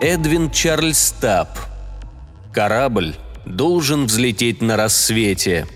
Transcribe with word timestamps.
Эдвин 0.00 0.48
Чарльз 0.52 1.08
Стаб. 1.08 1.48
Корабль 2.52 3.16
должен 3.44 4.06
взлететь 4.06 4.62
на 4.62 4.76
рассвете. 4.76 5.66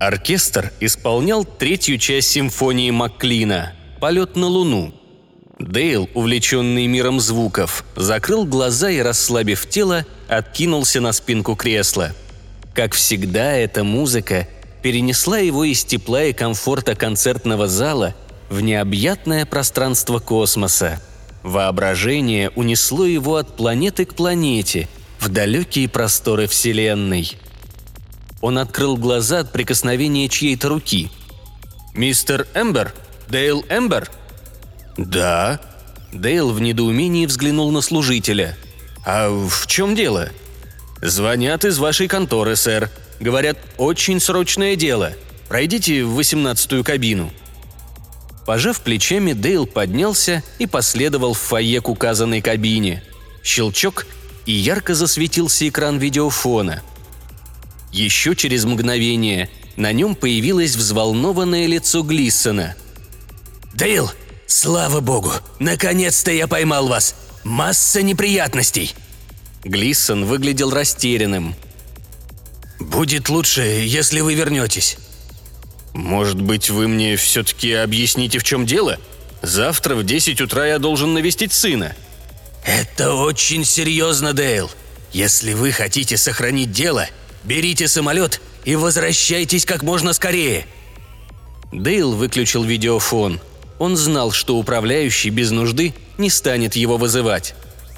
Оркестр 0.00 0.72
исполнял 0.80 1.44
третью 1.44 1.98
часть 1.98 2.30
симфонии 2.30 2.90
Макклина 2.90 3.74
«Полет 4.00 4.34
на 4.34 4.46
Луну». 4.46 4.94
Дейл, 5.58 6.08
увлеченный 6.14 6.86
миром 6.86 7.20
звуков, 7.20 7.84
закрыл 7.94 8.46
глаза 8.46 8.90
и, 8.90 9.00
расслабив 9.00 9.68
тело, 9.68 10.06
откинулся 10.26 11.02
на 11.02 11.12
спинку 11.12 11.54
кресла. 11.54 12.12
Как 12.74 12.94
всегда, 12.94 13.52
эта 13.52 13.84
музыка 13.84 14.48
перенесла 14.82 15.38
его 15.38 15.64
из 15.64 15.84
тепла 15.84 16.24
и 16.24 16.32
комфорта 16.32 16.94
концертного 16.94 17.68
зала 17.68 18.14
в 18.52 18.60
необъятное 18.60 19.46
пространство 19.46 20.18
космоса. 20.18 21.00
Воображение 21.42 22.50
унесло 22.50 23.06
его 23.06 23.36
от 23.36 23.56
планеты 23.56 24.04
к 24.04 24.14
планете, 24.14 24.88
в 25.18 25.30
далекие 25.30 25.88
просторы 25.88 26.46
Вселенной. 26.46 27.32
Он 28.42 28.58
открыл 28.58 28.98
глаза 28.98 29.40
от 29.40 29.52
прикосновения 29.52 30.28
чьей-то 30.28 30.68
руки. 30.68 31.10
«Мистер 31.94 32.46
Эмбер? 32.54 32.94
Дейл 33.28 33.64
Эмбер?» 33.70 34.10
«Да». 34.98 35.58
Дейл 36.12 36.50
в 36.50 36.60
недоумении 36.60 37.24
взглянул 37.24 37.70
на 37.70 37.80
служителя. 37.80 38.58
«А 39.06 39.30
в 39.30 39.66
чем 39.66 39.94
дело?» 39.94 40.28
«Звонят 41.00 41.64
из 41.64 41.78
вашей 41.78 42.06
конторы, 42.06 42.54
сэр. 42.54 42.90
Говорят, 43.18 43.56
очень 43.78 44.20
срочное 44.20 44.76
дело. 44.76 45.12
Пройдите 45.48 46.04
в 46.04 46.14
восемнадцатую 46.16 46.84
кабину». 46.84 47.32
Пожав 48.46 48.80
плечами, 48.80 49.32
Дейл 49.32 49.66
поднялся 49.66 50.42
и 50.58 50.66
последовал 50.66 51.34
в 51.34 51.38
фойе 51.38 51.80
к 51.80 51.88
указанной 51.88 52.40
кабине. 52.40 53.02
Щелчок, 53.42 54.06
и 54.46 54.52
ярко 54.52 54.94
засветился 54.94 55.68
экран 55.68 55.98
видеофона. 55.98 56.82
Еще 57.92 58.34
через 58.34 58.64
мгновение 58.64 59.48
на 59.76 59.92
нем 59.92 60.14
появилось 60.14 60.74
взволнованное 60.74 61.66
лицо 61.66 62.02
Глиссона. 62.02 62.74
«Дейл, 63.74 64.10
слава 64.46 65.00
богу, 65.00 65.32
наконец-то 65.58 66.30
я 66.30 66.46
поймал 66.46 66.88
вас! 66.88 67.14
Масса 67.44 68.02
неприятностей!» 68.02 68.94
Глиссон 69.64 70.24
выглядел 70.24 70.70
растерянным. 70.70 71.54
«Будет 72.80 73.28
лучше, 73.28 73.62
если 73.62 74.20
вы 74.20 74.34
вернетесь». 74.34 74.98
«Может 75.94 76.40
быть, 76.40 76.70
вы 76.70 76.88
мне 76.88 77.16
все-таки 77.16 77.72
объясните, 77.72 78.38
в 78.38 78.44
чем 78.44 78.64
дело? 78.66 78.98
Завтра 79.42 79.94
в 79.94 80.04
10 80.04 80.40
утра 80.40 80.66
я 80.66 80.78
должен 80.78 81.12
навестить 81.12 81.52
сына». 81.52 81.94
«Это 82.64 83.14
очень 83.14 83.64
серьезно, 83.64 84.32
Дейл. 84.32 84.70
Если 85.12 85.52
вы 85.52 85.72
хотите 85.72 86.16
сохранить 86.16 86.70
дело, 86.70 87.08
берите 87.44 87.88
самолет 87.88 88.40
и 88.64 88.76
возвращайтесь 88.76 89.64
как 89.64 89.82
можно 89.82 90.12
скорее». 90.12 90.66
Дейл 91.72 92.12
выключил 92.12 92.64
видеофон. 92.64 93.40
Он 93.78 93.96
знал, 93.96 94.30
что 94.30 94.56
управляющий 94.56 95.30
без 95.30 95.50
нужды 95.50 95.94
не 96.18 96.30
станет 96.30 96.76
его 96.76 96.98
вызывать. 96.98 97.54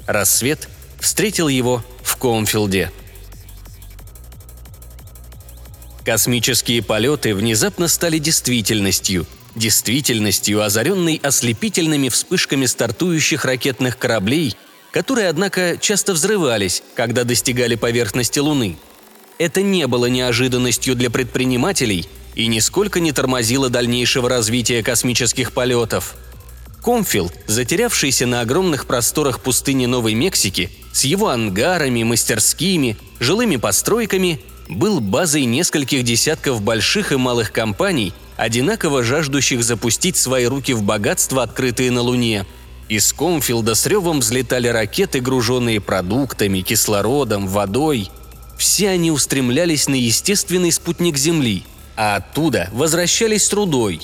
Рассвет 0.07 0.67
встретил 0.99 1.47
его 1.47 1.83
в 2.01 2.15
Комфилде. 2.17 2.91
Космические 6.05 6.83
полеты 6.83 7.33
внезапно 7.33 7.87
стали 7.87 8.19
действительностью. 8.19 9.25
Действительностью, 9.55 10.61
озаренной 10.61 11.19
ослепительными 11.23 12.09
вспышками 12.09 12.67
стартующих 12.67 13.43
ракетных 13.43 13.97
кораблей, 13.97 14.55
которые, 14.91 15.29
однако, 15.29 15.77
часто 15.81 16.13
взрывались, 16.13 16.83
когда 16.93 17.23
достигали 17.23 17.73
поверхности 17.73 18.37
Луны. 18.37 18.77
Это 19.39 19.63
не 19.63 19.87
было 19.87 20.05
неожиданностью 20.05 20.95
для 20.95 21.09
предпринимателей 21.09 22.07
и 22.35 22.45
нисколько 22.45 22.99
не 22.99 23.11
тормозило 23.11 23.69
дальнейшего 23.69 24.29
развития 24.29 24.83
космических 24.83 25.53
полетов. 25.53 26.15
Комфилд, 26.83 27.33
затерявшийся 27.47 28.27
на 28.27 28.41
огромных 28.41 28.85
просторах 28.85 29.39
пустыни 29.39 29.87
Новой 29.87 30.13
Мексики, 30.13 30.69
с 30.93 31.03
его 31.03 31.29
ангарами, 31.29 32.03
мастерскими, 32.03 32.95
жилыми 33.19 33.55
постройками– 33.55 34.39
был 34.69 34.99
базой 34.99 35.45
нескольких 35.45 36.03
десятков 36.03 36.61
больших 36.61 37.11
и 37.11 37.17
малых 37.17 37.51
компаний, 37.51 38.13
одинаково 38.37 39.03
жаждущих 39.03 39.63
запустить 39.63 40.17
свои 40.17 40.45
руки 40.45 40.73
в 40.73 40.83
богатства, 40.83 41.43
открытые 41.43 41.91
на 41.91 42.01
Луне. 42.01 42.45
Из 42.89 43.13
Комфилда 43.13 43.75
с 43.75 43.85
ревом 43.85 44.19
взлетали 44.19 44.67
ракеты, 44.67 45.19
груженные 45.19 45.81
продуктами, 45.81 46.61
кислородом, 46.61 47.47
водой. 47.47 48.09
Все 48.57 48.89
они 48.89 49.11
устремлялись 49.11 49.87
на 49.87 49.95
естественный 49.95 50.71
спутник 50.71 51.17
Земли, 51.17 51.63
а 51.95 52.17
оттуда 52.17 52.69
возвращались 52.73 53.45
с 53.45 53.49
трудой. 53.49 54.01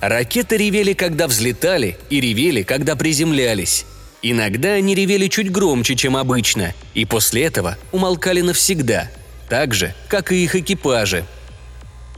Ракеты 0.00 0.56
ревели, 0.56 0.92
когда 0.92 1.26
взлетали, 1.26 1.96
и 2.10 2.20
ревели, 2.20 2.62
когда 2.62 2.96
приземлялись. 2.96 3.86
Иногда 4.20 4.70
они 4.72 4.94
ревели 4.94 5.28
чуть 5.28 5.50
громче, 5.50 5.96
чем 5.96 6.16
обычно, 6.16 6.74
и 6.94 7.04
после 7.04 7.44
этого 7.44 7.76
умолкали 7.92 8.40
навсегда– 8.40 9.10
так 9.48 9.74
же, 9.74 9.94
как 10.08 10.32
и 10.32 10.42
их 10.42 10.54
экипажи. 10.56 11.24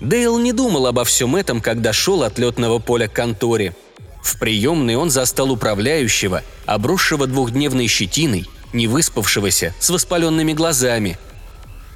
Дейл 0.01 0.39
не 0.39 0.53
думал 0.53 0.87
обо 0.87 1.05
всем 1.05 1.37
этом, 1.37 1.61
когда 1.61 1.93
шел 1.93 2.23
от 2.23 2.39
летного 2.39 2.79
поля 2.79 3.09
к 3.09 3.13
конторе. 3.13 3.75
В 4.23 4.39
приемной 4.39 4.97
он 4.97 5.11
застал 5.11 5.51
управляющего, 5.51 6.43
обросшего 6.67 7.27
двухдневной 7.27 7.87
щетиной, 7.87 8.47
не 8.73 8.89
выспавшегося, 8.89 9.75
с 9.79 9.91
воспаленными 9.91 10.53
глазами. 10.53 11.19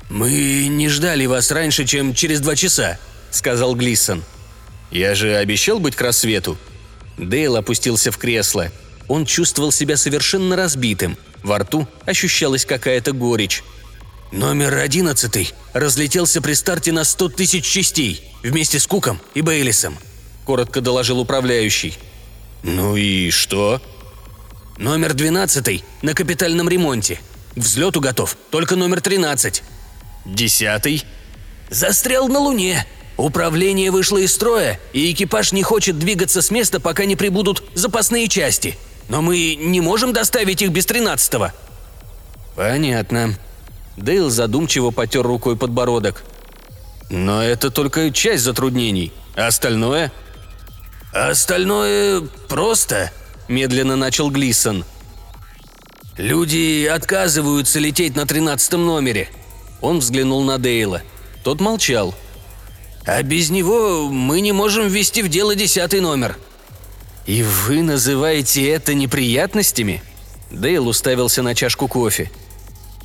«Мы 0.08 0.66
не 0.68 0.88
ждали 0.88 1.26
вас 1.26 1.50
раньше, 1.50 1.84
чем 1.84 2.14
через 2.14 2.41
два 2.41 2.56
часа»,— 2.56 2.98
сказал 3.30 3.74
Глисон. 3.74 4.24
«Я 4.91 5.14
же 5.14 5.36
обещал 5.36 5.78
быть 5.78 5.94
к 5.94 6.00
рассвету». 6.00 6.56
Дейл 7.18 7.56
опустился 7.56 8.10
в 8.10 8.18
кресло. 8.18 8.70
Он 9.08 9.26
чувствовал 9.26 9.72
себя 9.72 9.97
совершенно 9.97 10.56
разбитым. 10.56 11.16
Во 11.42 11.58
рту 11.58 11.86
ощущалась 12.06 12.64
какая-то 12.64 13.12
горечь. 13.12 13.62
Номер 14.32 14.76
одиннадцатый 14.76 15.52
разлетелся 15.72 16.41
при 16.41 16.52
старте 16.52 16.92
на 16.92 17.02
сто 17.02 17.28
тысяч 17.28 17.64
частей 17.64 18.32
вместе 18.44 18.78
с 18.78 18.86
Куком 18.86 19.20
и 19.34 19.41
Бейлисом»,– 19.41 19.98
коротко 20.44 20.80
доложил 20.80 21.18
управляющий. 21.18 21.98
«Ну 22.62 22.96
и 22.96 23.30
что?» 23.30 23.82
«Номер 24.78 25.14
двенадцатый 25.14 25.84
на 26.02 26.14
капитальном 26.14 26.68
ремонте. 26.68 27.20
К 27.56 27.58
взлету 27.58 28.00
готов, 28.00 28.36
только 28.50 28.76
номер 28.76 29.00
тринадцать». 29.00 29.64
«Десятый?» 30.24 31.04
«Застрял 31.68 32.28
на 32.28 32.38
Луне. 32.38 32.86
Управление 33.16 33.91
вышло 33.91 34.18
из 34.18 34.32
строя, 34.32 34.80
и 34.92 35.10
экипаж 35.12 35.52
не 35.52 35.62
хочет 35.62 35.98
двигаться 35.98 36.41
с 36.41 36.50
места, 36.50 36.78
пока 36.78 37.04
не 37.04 37.16
прибудут 37.16 37.64
запасные 37.74 38.28
части. 38.28 38.78
Но 39.08 39.22
мы 39.22 39.56
не 39.56 39.80
можем 39.80 40.12
доставить 40.12 40.62
их 40.62 40.70
без 40.70 40.86
тринадцатого». 40.86 41.52
«Понятно», 42.54 43.36
Дейл 44.00 44.30
задумчиво 44.30 44.90
потер 44.90 45.22
рукой 45.22 45.56
подбородок. 45.56 46.24
«Но 47.10 47.42
это 47.42 47.70
только 47.70 48.10
часть 48.10 48.44
затруднений. 48.44 49.12
А 49.36 49.48
остальное?» 49.48 50.10
«Остальное 51.12 52.22
просто»,– 52.48 53.10
медленно 53.48 53.97
начал 53.97 54.30
Глисон. 54.30 54.84
«Люди 56.16 56.86
отказываются 56.86 57.78
лететь 57.78 58.16
на 58.16 58.26
тринадцатом 58.26 58.86
номере». 58.86 59.28
Он 59.80 59.98
взглянул 59.98 60.44
на 60.44 60.58
Дейла. 60.58 61.03
Тот 61.42 61.60
молчал. 61.60 62.14
«А 63.04 63.22
без 63.22 63.50
него 63.50 64.08
мы 64.08 64.41
не 64.41 64.53
можем 64.53 64.88
ввести 64.88 65.22
в 65.22 65.28
дело 65.28 65.54
десятый 65.54 66.00
номер». 66.00 66.38
«И 67.26 67.42
вы 67.42 67.82
называете 67.82 68.66
это 68.70 68.94
неприятностями?» 68.94 70.03
Дейл 70.50 70.88
уставился 70.88 71.42
на 71.42 71.54
чашку 71.54 71.86
кофе. 71.86 72.30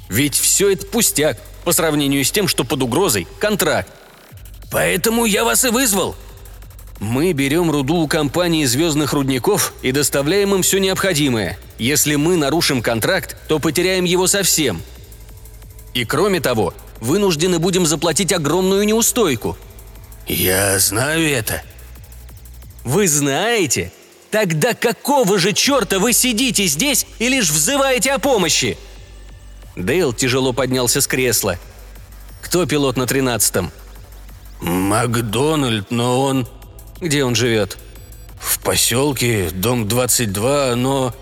Ведь 0.10 0.36
все 0.36 0.72
это 0.72 0.86
пустяк 0.86 1.38
по 1.64 1.72
сравнению 1.72 2.24
с 2.24 2.32
тем, 2.32 2.48
что 2.48 2.64
под 2.64 2.84
угрозой 2.84 3.28
контракт. 3.40 3.90
Поэтому 4.72 5.26
я 5.26 5.44
вас 5.44 5.66
и 5.66 5.70
вызвал. 5.70 6.16
Мы 7.00 7.34
берем 7.34 7.70
руду 7.70 7.98
у 7.98 8.08
компании 8.08 8.66
звездных 8.66 9.14
рудников 9.14 9.74
и 9.82 9.92
доставляем 9.92 10.56
им 10.56 10.62
все 10.62 10.80
необходимое. 10.80 11.58
Если 11.78 12.16
мы 12.16 12.38
нарушим 12.38 12.82
контракт, 12.82 13.36
то 13.48 13.60
потеряем 13.60 14.06
его 14.06 14.28
совсем. 14.28 14.82
И 15.94 16.06
кроме 16.06 16.40
того, 16.40 16.74
вынуждены 17.02 17.60
будем 17.60 17.86
заплатить 17.86 18.32
огромную 18.32 18.86
неустойку. 18.86 19.58
Я 20.28 20.80
знаю 20.80 21.30
это. 21.30 21.62
Вы 22.84 23.08
знаете? 23.08 23.92
Тогда 24.32 24.74
какого 24.74 25.38
же 25.38 25.54
черта 25.54 26.00
вы 26.00 26.14
сидите 26.14 26.66
здесь 26.66 27.06
и 27.20 27.30
лишь 27.30 27.50
взываете 27.50 28.12
о 28.12 28.20
помощи? 28.20 28.78
Дейл 29.76 30.14
тяжело 30.14 30.54
поднялся 30.54 31.02
с 31.02 31.08
кресла. 31.08 31.58
«Кто 32.42 32.66
пилот 32.66 32.98
на 32.98 33.08
тринадцатом?» 33.08 33.72
«Макдональд, 34.62 35.92
но 35.92 36.22
он...» 36.22 36.48
«Где 37.02 37.24
он 37.26 37.36
живет?» 37.36 37.78
«В 38.40 38.60
поселке, 38.60 39.50
дом 39.52 39.88
22, 39.88 40.76
но...» 40.76 41.14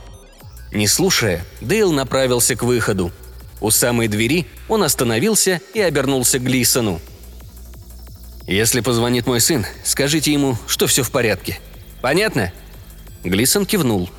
Не 0.71 0.87
слушая, 0.87 1.45
Дейл 1.61 1.91
направился 1.91 2.55
к 2.55 2.63
выходу. 2.63 3.11
У 3.61 3.71
самой 3.71 4.07
двери 4.07 4.47
он 4.67 4.83
остановился 4.83 5.61
и 5.73 5.79
обернулся 5.79 6.39
к 6.39 6.43
Глисону. 6.43 6.99
«Если 8.45 8.81
позвонит 8.81 9.25
мой 9.25 9.39
сын, 9.39 9.65
скажите 9.83 10.33
ему, 10.33 10.57
что 10.67 10.85
все 10.87 11.03
в 11.03 11.11
порядке. 11.11 11.59
Понятно?» 12.01 12.51
Глисон 13.23 13.65
кивнул. 13.65 14.09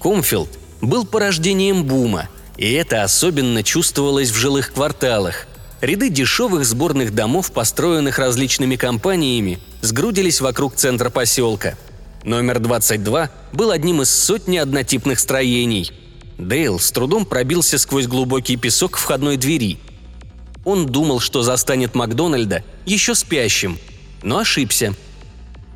Комфилд 0.00 0.50
был 0.82 1.06
порождением 1.06 1.84
бума, 1.84 2.28
и 2.56 2.72
это 2.72 3.02
особенно 3.02 3.62
чувствовалось 3.62 4.30
в 4.30 4.36
жилых 4.36 4.72
кварталах. 4.72 5.46
Ряды 5.80 6.08
дешевых 6.08 6.64
сборных 6.64 7.14
домов, 7.14 7.52
построенных 7.52 8.18
различными 8.18 8.76
компаниями, 8.76 9.58
сгрудились 9.82 10.40
вокруг 10.40 10.76
центра 10.76 11.10
поселка. 11.10 11.76
Номер 12.22 12.58
22 12.58 13.30
был 13.52 13.70
одним 13.70 14.00
из 14.00 14.10
сотни 14.10 14.56
однотипных 14.56 15.20
строений. 15.20 15.92
Дейл 16.38 16.78
с 16.78 16.90
трудом 16.90 17.26
пробился 17.26 17.76
сквозь 17.78 18.06
глубокий 18.06 18.56
песок 18.56 18.96
входной 18.96 19.36
двери. 19.36 19.78
Он 20.64 20.86
думал, 20.86 21.20
что 21.20 21.42
застанет 21.42 21.94
Макдональда 21.94 22.64
еще 22.86 23.14
спящим, 23.14 23.78
но 24.22 24.38
ошибся. 24.38 24.94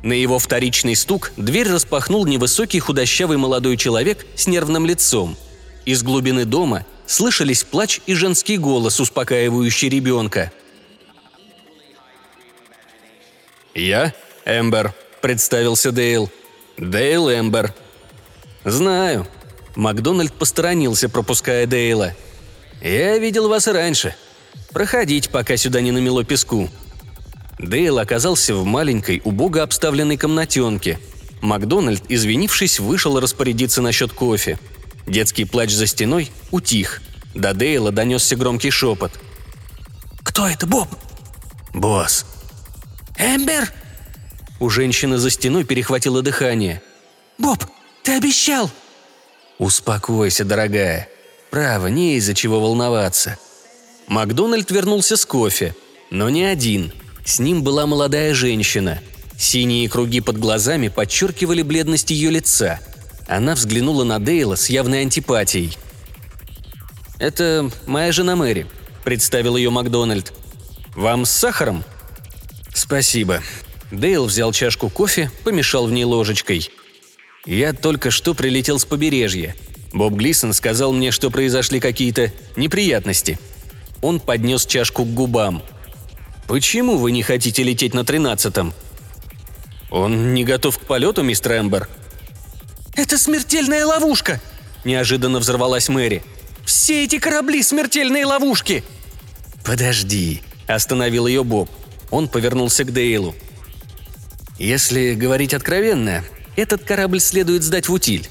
На 0.01 0.13
его 0.13 0.39
вторичный 0.39 0.95
стук 0.95 1.33
дверь 1.37 1.69
распахнул 1.69 2.25
невысокий 2.25 2.79
худощавый 2.79 3.37
молодой 3.37 3.77
человек 3.77 4.25
с 4.35 4.47
нервным 4.47 4.85
лицом. 4.85 5.37
Из 5.85 6.03
глубины 6.03 6.45
дома 6.45 6.85
слышались 7.05 7.63
плач 7.63 8.01
и 8.05 8.13
женский 8.13 8.57
голос, 8.57 8.99
успокаивающий 8.99 9.89
ребенка. 9.89 10.51
«Я 13.73 14.13
Эмбер»,— 14.45 14.93
представился 15.21 15.91
Дейл. 15.91 16.29
«Дейл 16.77 17.29
Эмбер». 17.29 17.73
«Знаю». 18.65 19.27
Макдональд 19.75 20.33
посторонился, 20.33 21.07
пропуская 21.07 21.65
Дейла. 21.65 22.13
«Я 22.81 23.17
видел 23.17 23.47
вас 23.47 23.67
раньше. 23.67 24.15
Проходите, 24.71 25.29
пока 25.29 25.55
сюда 25.57 25.81
не 25.81 25.91
намело 25.91 26.23
песку». 26.23 26.69
Дейл 27.59 27.99
оказался 27.99 28.55
в 28.55 28.65
маленькой, 28.65 29.21
убого 29.23 29.61
обставленной 29.61 30.17
комнатенке. 30.17 30.99
Макдональд, 31.41 32.03
извинившись, 32.09 32.79
вышел 32.79 33.19
распорядиться 33.19 33.81
насчет 33.81 34.13
кофе. 34.13 34.57
Детский 35.09 35.45
плач 35.45 35.71
за 35.71 35.87
стеной 35.87 36.31
утих. 36.51 37.01
До 37.33 37.55
Дейла 37.55 37.91
донесся 37.91 38.35
громкий 38.35 38.69
шепот. 38.69 39.11
«Кто 40.21 40.47
это, 40.47 40.67
Боб?» 40.67 40.87
«Босс». 41.73 42.25
«Эмбер?» 43.17 43.73
У 44.59 44.69
женщины 44.69 45.17
за 45.17 45.31
стеной 45.31 45.63
перехватило 45.63 46.21
дыхание. 46.21 46.83
«Боб, 47.39 47.65
ты 48.03 48.13
обещал!» 48.13 48.69
«Успокойся, 49.57 50.45
дорогая. 50.45 51.09
Право, 51.49 51.87
не 51.87 52.17
из-за 52.17 52.35
чего 52.35 52.59
волноваться». 52.59 53.39
Макдональд 54.07 54.69
вернулся 54.69 55.17
с 55.17 55.25
кофе, 55.25 55.75
но 56.11 56.29
не 56.29 56.43
один. 56.43 56.93
С 57.25 57.39
ним 57.39 57.63
была 57.63 57.87
молодая 57.87 58.35
женщина. 58.35 59.01
Синие 59.37 59.89
круги 59.89 60.21
под 60.21 60.37
глазами 60.37 60.87
подчеркивали 60.87 61.63
бледность 61.63 62.11
ее 62.11 62.29
лица. 62.29 62.79
Она 63.29 63.53
взглянула 63.53 64.03
на 64.03 64.17
Дейла 64.17 64.55
с 64.55 64.71
явной 64.71 65.01
антипатией. 65.01 65.77
«Это 67.19 67.69
моя 67.85 68.11
жена 68.11 68.35
Мэри»,— 68.35 68.65
представил 69.03 69.55
ее 69.55 69.69
Макдональд. 69.69 70.33
«Вам 70.95 71.25
с 71.25 71.31
сахаром?» 71.31 71.83
«Спасибо». 72.73 73.43
Дейл 73.91 74.25
взял 74.25 74.51
чашку 74.51 74.89
кофе, 74.89 75.29
помешал 75.43 75.85
в 75.85 75.91
ней 75.91 76.05
ложечкой. 76.05 76.71
«Я 77.45 77.73
только 77.73 78.09
что 78.09 78.33
прилетел 78.33 78.79
с 78.79 78.85
побережья. 78.85 79.55
Боб 79.93 80.13
Глисон 80.13 80.53
сказал 80.53 80.91
мне, 80.91 81.11
что 81.11 81.29
произошли 81.29 81.79
какие-то 81.79 82.33
неприятности». 82.55 83.37
Он 84.01 84.19
поднес 84.19 84.65
чашку 84.65 85.05
к 85.05 85.13
губам. 85.13 85.61
«Почему 86.47 86.97
вы 86.97 87.11
не 87.11 87.21
хотите 87.21 87.61
лететь 87.61 87.93
на 87.93 88.03
тринадцатом?» 88.03 88.73
«Он 89.91 90.33
не 90.33 90.43
готов 90.43 90.79
к 90.79 90.81
полету, 90.81 91.21
мистер 91.21 91.59
Эмбер?» 91.59 91.87
«Это 92.99 93.17
смертельная 93.17 93.85
ловушка!»– 93.85 94.41
неожиданно 94.83 95.39
взорвалась 95.39 95.87
Мэри. 95.87 96.21
«Все 96.65 97.05
эти 97.05 97.17
корабли– 97.17 97.63
смертельные 97.63 98.25
ловушки!» 98.25 98.83
«Подожди»,– 99.63 100.41
остановил 100.67 101.25
ее 101.25 101.45
Боб. 101.45 101.69
Он 102.11 102.27
повернулся 102.27 102.83
к 102.83 102.91
Дейлу. 102.91 103.35
«Если 104.57 105.13
говорить 105.13 105.53
откровенно, 105.53 106.25
этот 106.57 106.83
корабль 106.83 107.21
следует 107.21 107.63
сдать 107.63 107.87
в 107.87 107.93
утиль. 107.93 108.27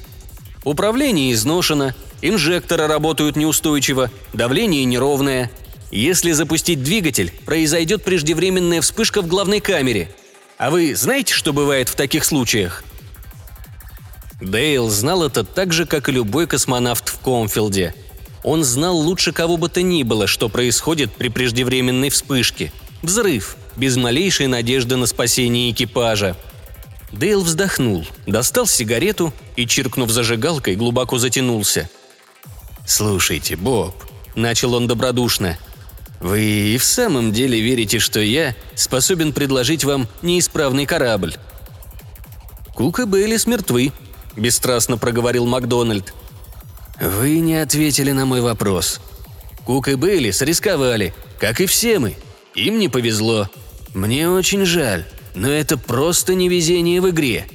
Управление 0.63 1.33
изношено, 1.33 1.95
инжекторы 2.21 2.85
работают 2.85 3.37
неустойчиво, 3.37 4.11
давление 4.33 4.85
неровное. 4.85 5.49
Если 5.89 6.31
запустить 6.31 6.83
двигатель, 6.83 7.33
произойдет 7.43 8.03
преждевременная 8.03 8.81
вспышка 8.81 9.23
в 9.23 9.27
главной 9.27 9.61
камере. 9.61 10.11
А 10.59 10.69
вы 10.69 10.93
знаете, 10.93 11.33
что 11.33 11.53
бывает 11.53 11.89
в 11.89 11.95
таких 11.95 12.23
случаях?» 12.23 12.83
Дейл 14.41 14.89
знал 14.89 15.23
это 15.23 15.43
так 15.43 15.73
же, 15.73 15.85
как 15.85 16.07
и 16.07 16.13
любой 16.13 16.47
космонавт 16.47 17.09
в 17.09 17.19
Комфилде. 17.19 17.93
Он 18.43 18.63
знал 18.63 18.95
лучше 18.95 19.33
кого 19.33 19.57
бы 19.57 19.67
то 19.67 19.81
ни 19.81 20.03
было, 20.03 20.27
что 20.27 20.47
происходит 20.47 21.11
при 21.11 21.27
преждевременной 21.27 22.09
вспышке. 22.09 22.71
Взрыв, 23.01 23.57
без 23.75 23.97
малейшей 23.97 24.47
надежды 24.47 24.95
на 24.95 25.07
спасение 25.07 25.71
экипажа. 25.71 26.37
Дейл 27.11 27.41
вздохнул, 27.41 28.07
достал 28.27 28.65
сигарету 28.65 29.33
и, 29.55 29.65
чиркнув 29.65 30.09
зажигалкой, 30.09 30.75
глубоко 30.75 31.17
затянулся. 31.17 31.89
«Слушайте, 32.85 33.55
Боб»,— 33.55 33.93
начал 34.35 34.73
он 34.73 34.87
добродушно,— 34.87 35.57
«вы 36.19 36.41
и 36.41 36.77
в 36.77 36.83
самом 36.83 37.33
деле 37.33 37.59
верите, 37.59 37.99
что 37.99 38.19
я 38.19 38.55
способен 38.75 39.33
предложить 39.33 39.83
вам 39.83 40.07
неисправный 40.21 40.85
корабль?» 40.85 41.35
Кук 42.73 42.99
и 42.99 43.05
Бейлис 43.05 43.45
мертвы»,– 43.45 43.91
бесстрастно 44.35 44.97
проговорил 44.97 45.45
Макдональд. 45.45 46.13
«Вы 46.99 47.39
не 47.39 47.55
ответили 47.55 48.11
на 48.11 48.25
мой 48.25 48.41
вопрос. 48.41 48.99
Кук 49.65 49.87
и 49.87 49.95
Бейлис 49.95 50.41
рисковали, 50.41 51.13
как 51.39 51.61
и 51.61 51.65
все 51.65 51.99
мы. 51.99 52.15
Им 52.55 52.79
не 52.79 52.89
повезло. 52.89 53.49
Мне 53.93 54.29
очень 54.29 54.65
жаль, 54.65 55.05
но 55.35 55.49
это 55.49 55.77
просто 55.77 56.35
невезение 56.35 57.01
в 57.01 57.09
игре». 57.09 57.47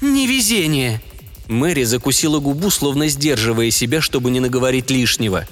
«Невезение!» 0.00 1.02
Мэри 1.48 1.84
закусила 1.84 2.38
губу, 2.38 2.70
словно 2.70 3.08
сдерживая 3.08 3.70
себя, 3.70 4.00
чтобы 4.00 4.30
не 4.30 4.38
наговорить 4.38 4.90
лишнего. 4.90 5.46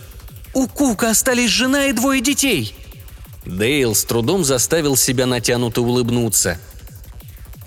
«У 0.54 0.68
Кука 0.68 1.10
остались 1.10 1.50
жена 1.50 1.86
и 1.86 1.92
двое 1.92 2.20
детей!» 2.20 2.74
Дейл 3.44 3.94
с 3.94 4.04
трудом 4.04 4.44
заставил 4.44 4.96
себя 4.96 5.26
натянуто 5.26 5.80
улыбнуться– 5.80 6.60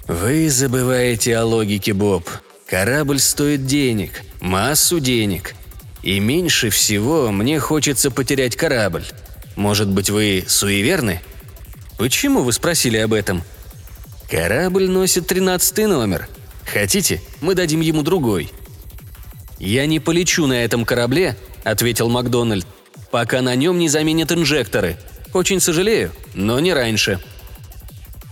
«Вы 0.10 0.50
забываете 0.50 1.38
о 1.38 1.46
логике, 1.46 1.94
Боб. 1.94 2.28
Корабль 2.66 3.20
стоит 3.20 3.68
денег, 3.68 4.24
массу 4.42 5.00
денег. 5.00 5.54
И 6.02 6.20
меньше 6.20 6.72
всего 6.72 7.32
мне 7.32 7.60
хочется 7.60 8.10
потерять 8.10 8.56
корабль. 8.56 9.06
Может 9.56 9.88
быть, 9.88 10.10
вы 10.10 10.46
суеверны?» 10.48 11.22
«Почему 12.00 12.42
вы 12.42 12.54
спросили 12.54 12.98
об 12.98 13.14
этом?» 13.14 13.44
«Корабль 14.28 14.90
носит 14.90 15.28
тринадцатый 15.28 15.86
номер. 15.86 16.28
Хотите, 16.66 17.22
мы 17.40 17.54
дадим 17.54 17.82
ему 17.82 18.02
другой?» 18.02 18.52
«Я 19.60 19.86
не 19.86 20.00
полечу 20.00 20.48
на 20.48 20.64
этом 20.64 20.86
корабле»,— 20.86 21.38
ответил 21.64 22.10
Макдональд, 22.10 22.66
«пока 23.12 23.44
на 23.44 23.54
нем 23.54 23.78
не 23.78 23.90
заменят 23.90 24.32
инжекторы. 24.32 24.98
Очень 25.34 25.60
сожалею, 25.60 26.12
но 26.34 26.60
не 26.60 26.74
раньше». 26.74 27.20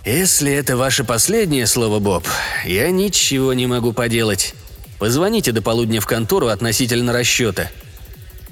«Если 0.07 0.53
это 0.53 0.77
ваше 0.77 1.03
последнее 1.03 1.67
слово, 1.67 1.99
Боб, 1.99 2.25
я 2.63 2.89
ничего 2.91 3.51
не 3.51 3.67
могу 3.67 3.91
поделать. 3.91 4.55
Позвоните 4.99 5.51
до 5.51 5.61
полудня 5.61 5.99
в 5.99 6.05
контору 6.05 6.47
относительно 6.47 7.11
расчета». 7.11 7.69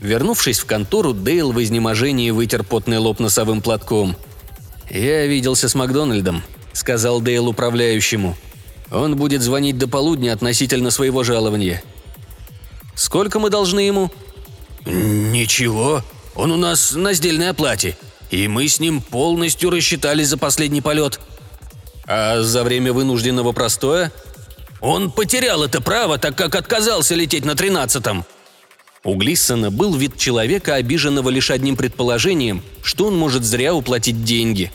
Вернувшись 0.02 0.60
в 0.60 0.66
контору, 0.66 1.14
Дейл 1.14 1.54
в 1.54 1.64
изнеможении 1.64 2.30
вытер 2.32 2.66
потный 2.66 2.98
лоб 2.98 3.22
носовым 3.22 3.62
платком. 3.62 4.18
«Я 4.90 5.26
виделся 5.28 5.70
с 5.70 5.76
Макдональдом»,— 5.76 6.44
сказал 6.74 7.22
Дейл 7.22 7.48
управляющему. 7.48 8.36
«Он 8.92 9.16
будет 9.16 9.42
звонить 9.42 9.78
до 9.78 9.88
полудня 9.88 10.34
относительно 10.34 10.92
своего 10.92 11.24
жалования». 11.24 11.82
«Сколько 12.96 13.40
мы 13.40 13.50
должны 13.50 13.80
ему?» 13.80 14.12
«Ничего. 14.86 16.04
Он 16.36 16.52
у 16.52 16.58
нас 16.58 16.92
на 16.92 17.14
сдельной 17.14 17.52
оплате. 17.52 17.98
И 18.30 18.50
мы 18.50 18.68
с 18.68 18.82
ним 18.82 19.00
полностью 19.00 19.70
рассчитались 19.70 20.28
за 20.28 20.38
последний 20.38 20.82
полет», 20.82 21.22
а 22.08 22.42
за 22.42 22.64
время 22.64 22.94
вынужденного 22.94 23.52
простоя? 23.52 24.12
Он 24.82 25.12
потерял 25.12 25.64
это 25.64 25.82
право, 25.82 26.18
так 26.18 26.36
как 26.36 26.56
отказался 26.56 27.16
лететь 27.16 27.46
на 27.46 27.56
тринадцатом. 27.56 28.26
У 29.04 29.16
Глиссона 29.16 29.72
был 29.72 29.96
вид 29.96 30.18
человека, 30.18 30.76
обиженного 30.76 31.30
лишь 31.30 31.52
одним 31.52 31.76
предположением, 31.76 32.64
что 32.82 33.06
он 33.06 33.18
может 33.18 33.44
зря 33.44 33.74
уплатить 33.74 34.24
деньги. 34.24 34.72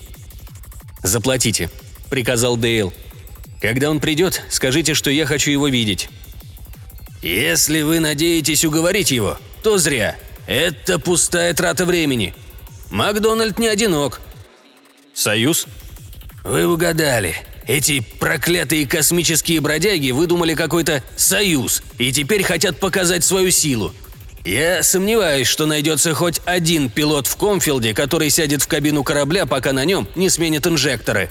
«Заплатите»,— 1.02 1.70
приказал 2.10 2.56
Дейл. 2.56 2.92
Когда 3.60 3.90
он 3.90 4.00
придет, 4.00 4.42
скажите, 4.48 4.94
что 4.94 5.10
я 5.10 5.26
хочу 5.26 5.50
его 5.50 5.68
видеть». 5.68 6.08
«Если 7.22 7.82
вы 7.82 8.00
надеетесь 8.00 8.64
уговорить 8.64 9.10
его, 9.10 9.36
то 9.62 9.76
зря. 9.76 10.16
Это 10.46 10.98
пустая 10.98 11.52
трата 11.52 11.84
времени. 11.84 12.34
Макдональд 12.90 13.58
не 13.58 13.68
одинок». 13.68 14.22
«Союз?» 15.12 15.66
«Вы 16.44 16.66
угадали. 16.66 17.36
Эти 17.66 18.00
проклятые 18.00 18.86
космические 18.86 19.60
бродяги 19.60 20.10
выдумали 20.10 20.54
какой-то 20.54 21.02
союз 21.16 21.82
и 21.98 22.12
теперь 22.12 22.42
хотят 22.42 22.80
показать 22.80 23.22
свою 23.22 23.50
силу. 23.50 23.94
Я 24.44 24.82
сомневаюсь, 24.82 25.46
что 25.46 25.66
найдется 25.66 26.14
хоть 26.14 26.40
один 26.46 26.88
пилот 26.88 27.26
в 27.26 27.36
Комфилде, 27.36 27.92
который 27.92 28.30
сядет 28.30 28.62
в 28.62 28.68
кабину 28.68 29.04
корабля, 29.04 29.44
пока 29.44 29.72
на 29.72 29.84
нем 29.84 30.08
не 30.14 30.30
сменят 30.30 30.66
инжекторы». 30.66 31.30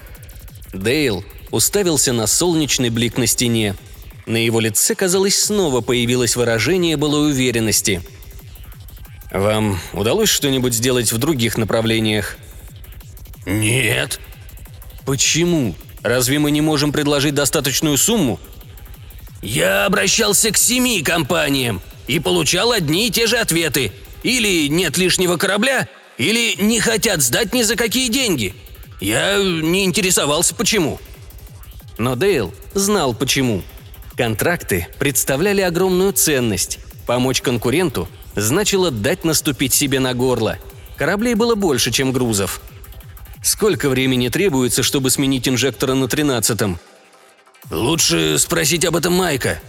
Дейл 0.73 1.25
уставился 1.51 2.13
на 2.13 2.27
солнечный 2.27 2.89
блик 2.89 3.17
на 3.17 3.25
стене. 3.25 3.75
На 4.27 4.37
его 4.37 4.59
лице, 4.59 4.93
казалось, 4.93 5.39
снова 5.39 5.81
появилось 5.81 6.35
выражение 6.35 6.97
былой 6.97 7.31
уверенности. 7.31 8.03
«Вам 9.31 9.79
удалось 9.93 10.29
что-нибудь 10.29 10.73
сделать 10.73 11.11
в 11.11 11.17
других 11.17 11.57
направлениях?» 11.57 12.37
«Нет». 13.47 14.19
«Почему? 15.09 15.73
Разве 16.03 16.37
мы 16.37 16.51
не 16.51 16.61
можем 16.61 16.91
предложить 16.91 17.33
достаточную 17.33 17.97
сумму?» 17.97 18.39
«Я 19.41 19.87
обращался 19.87 20.51
к 20.51 20.57
семи 20.57 21.01
компаниям 21.01 21.81
и 22.05 22.19
получал 22.19 22.71
одни 22.71 23.07
и 23.07 23.09
те 23.09 23.25
же 23.25 23.37
ответы. 23.37 23.91
Или 24.21 24.67
нет 24.67 24.99
лишнего 24.99 25.37
корабля, 25.37 25.89
или 26.19 26.53
не 26.61 26.79
хотят 26.79 27.23
сдать 27.23 27.55
ни 27.55 27.63
за 27.63 27.75
какие 27.75 28.09
деньги. 28.09 28.53
Я 29.01 29.37
не 29.39 29.83
интересовался, 29.83 30.53
почему». 30.53 30.99
Но 31.97 32.15
Дейл 32.15 32.53
знал 32.75 33.15
почему. 33.15 33.63
Контракты 34.15 34.89
представляли 34.99 35.61
огромную 35.61 36.13
ценность. 36.13 36.77
Помочь 37.07 37.41
конкуренту 37.41 38.07
значило 38.35 38.91
дать 38.91 39.23
наступить 39.23 39.73
себе 39.73 39.99
на 39.99 40.13
горло. 40.13 40.59
Кораблей 40.97 41.33
было 41.33 41.55
больше, 41.55 41.89
чем 41.89 42.11
грузов. 42.11 42.61
Сколько 43.41 43.89
времени 43.89 44.29
требуется, 44.29 44.83
чтобы 44.83 45.09
сменить 45.09 45.47
инжектора 45.47 45.93
на 45.93 46.07
тринадцатом? 46.07 46.79
«Лучше 47.69 48.37
спросить 48.39 48.85
об 48.85 48.95
этом 48.95 49.13
Майка». 49.13 49.59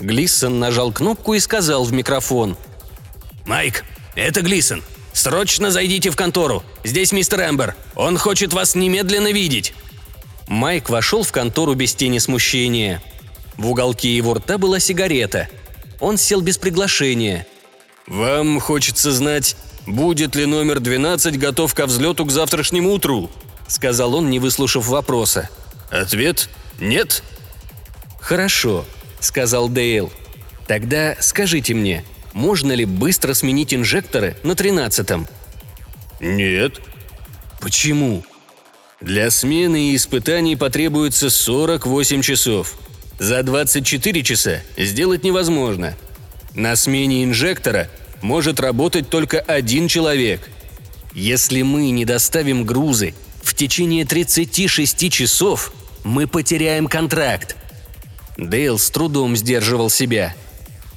Глиссон 0.00 0.58
нажал 0.58 0.92
кнопку 0.92 1.34
и 1.34 1.40
сказал 1.40 1.84
в 1.84 1.92
микрофон. 1.92 2.56
«Майк, 3.46 3.84
это 4.14 4.42
Глисон. 4.42 4.82
Срочно 5.12 5.70
зайдите 5.70 6.10
в 6.10 6.16
контору. 6.16 6.62
Здесь 6.84 7.12
мистер 7.12 7.40
Эмбер. 7.40 7.74
Он 7.94 8.16
хочет 8.16 8.52
вас 8.52 8.74
немедленно 8.74 9.32
видеть». 9.32 9.74
Майк 10.46 10.88
вошел 10.88 11.22
в 11.22 11.32
контору 11.32 11.74
без 11.74 11.94
тени 11.94 12.18
смущения. 12.18 13.02
В 13.56 13.68
уголке 13.70 14.16
его 14.16 14.34
рта 14.34 14.56
была 14.56 14.80
сигарета. 14.80 15.48
Он 16.00 16.16
сел 16.16 16.40
без 16.40 16.58
приглашения. 16.58 17.46
«Вам 18.06 18.58
хочется 18.58 19.12
знать, 19.12 19.56
будет 19.86 20.36
ли 20.36 20.46
номер 20.46 20.80
12 20.80 21.38
готов 21.38 21.74
ко 21.74 21.86
взлету 21.86 22.24
к 22.24 22.30
завтрашнему 22.30 22.92
утру?»– 22.92 23.30
сказал 23.66 24.14
он, 24.14 24.30
не 24.30 24.38
выслушав 24.38 24.86
вопроса. 24.86 25.48
«Ответ– 25.90 26.48
нет». 26.80 27.22
«Хорошо»,– 28.20 28.84
сказал 29.20 29.68
Дейл. 29.68 30.12
«Тогда 30.66 31.16
скажите 31.20 31.74
мне, 31.74 32.04
можно 32.32 32.72
ли 32.72 32.84
быстро 32.84 33.34
сменить 33.34 33.74
инжекторы 33.74 34.36
на 34.42 34.54
тринадцатом?» 34.54 35.26
«Нет». 36.20 36.80
«Почему?» 37.60 38.24
Для 39.00 39.30
смены 39.30 39.90
и 39.90 39.96
испытаний 39.96 40.56
потребуется 40.56 41.30
48 41.30 42.20
часов. 42.20 42.74
За 43.18 43.42
24 43.42 44.22
часа 44.22 44.60
сделать 44.76 45.24
невозможно. 45.24 45.96
На 46.54 46.76
смене 46.76 47.24
инжектора 47.24 47.88
может 48.22 48.60
работать 48.60 49.08
только 49.08 49.40
один 49.40 49.88
человек. 49.88 50.48
Если 51.12 51.62
мы 51.62 51.90
не 51.90 52.04
доставим 52.04 52.64
грузы 52.64 53.14
в 53.42 53.54
течение 53.54 54.04
36 54.04 55.10
часов, 55.10 55.72
мы 56.04 56.26
потеряем 56.26 56.86
контракт. 56.86 57.56
Дейл 58.36 58.78
с 58.78 58.90
трудом 58.90 59.36
сдерживал 59.36 59.90
себя. 59.90 60.34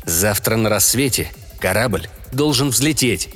Завтра 0.06 0.56
на 0.56 0.70
рассвете 0.70 1.32
корабль 1.60 2.08
должен 2.32 2.70
взлететь. 2.70 3.30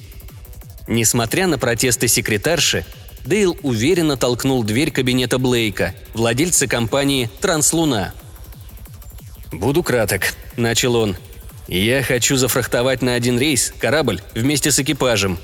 Несмотря 0.88 1.48
на 1.48 1.58
протесты 1.58 2.08
секретарши, 2.08 2.86
Дейл 3.26 3.58
уверенно 3.62 4.16
толкнул 4.16 4.64
дверь 4.64 4.92
кабинета 4.92 5.38
Блейка, 5.38 5.94
владельца 6.14 6.66
компании 6.66 7.30
«Транслуна». 7.42 8.14
«Буду 9.52 9.84
краток»,– 9.84 10.34
начал 10.56 10.96
он. 10.96 11.18
«Я 11.68 12.02
хочу 12.04 12.38
зафрахтовать 12.38 13.02
на 13.02 13.14
один 13.14 13.38
рейс 13.40 13.74
корабль 13.80 14.22
вместе 14.34 14.72
с 14.72 14.80
экипажем». 14.80 15.38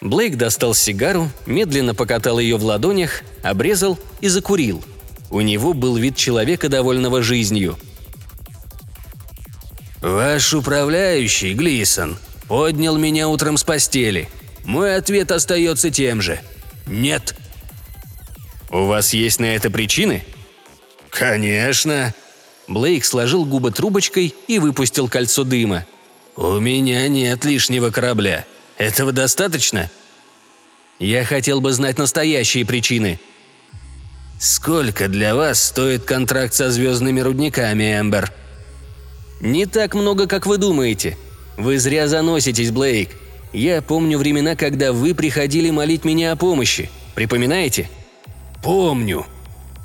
Блейк 0.00 0.36
достал 0.36 0.74
сигару, 0.74 1.30
медленно 1.46 1.94
покатал 1.94 2.38
ее 2.38 2.56
в 2.56 2.64
ладонях, 2.64 3.22
обрезал 3.42 3.98
и 4.20 4.28
закурил. 4.28 4.82
У 5.30 5.40
него 5.40 5.74
был 5.74 5.96
вид 5.96 6.16
человека, 6.16 6.68
довольного 6.68 7.22
жизнью. 7.22 7.78
«Ваш 10.00 10.54
управляющий, 10.54 11.54
Глисон, 11.54 12.18
поднял 12.48 12.96
меня 12.96 13.28
утром 13.28 13.56
с 13.56 13.62
постели. 13.62 14.28
Мой 14.64 14.96
ответ 14.96 15.30
остается 15.30 15.90
тем 15.90 16.20
же– 16.20 16.40
«Нет». 16.86 17.34
«У 18.70 18.86
вас 18.86 19.12
есть 19.12 19.40
на 19.40 19.54
это 19.54 19.70
причины?» 19.70 20.24
«Конечно». 21.10 22.14
Блейк 22.68 23.04
сложил 23.04 23.44
губы 23.44 23.70
трубочкой 23.70 24.34
и 24.46 24.58
выпустил 24.58 25.08
кольцо 25.08 25.44
дыма. 25.44 25.84
«У 26.36 26.58
меня 26.58 27.06
нет 27.08 27.44
лишнего 27.44 27.90
корабля. 27.90 28.46
Этого 28.78 29.12
достаточно?» 29.12 29.90
«Я 30.98 31.24
хотел 31.24 31.60
бы 31.60 31.72
знать 31.72 31.98
настоящие 31.98 32.64
причины». 32.64 33.20
«Сколько 34.40 35.08
для 35.08 35.34
вас 35.34 35.62
стоит 35.62 36.04
контракт 36.04 36.54
со 36.54 36.70
звездными 36.70 37.20
рудниками, 37.20 38.00
Эмбер?» 38.00 38.32
«Не 39.40 39.66
так 39.66 39.94
много, 39.94 40.26
как 40.26 40.46
вы 40.46 40.58
думаете. 40.58 41.16
Вы 41.56 41.78
зря 41.78 42.08
заноситесь, 42.08 42.70
Блейк. 42.70 43.10
Я 43.52 43.82
помню 43.82 44.18
времена, 44.18 44.56
когда 44.56 44.92
вы 44.92 45.14
приходили 45.14 45.70
молить 45.70 46.04
меня 46.04 46.32
о 46.32 46.36
помощи. 46.36 46.90
Припоминаете?» 47.14 47.90
«Помню». 48.62 49.26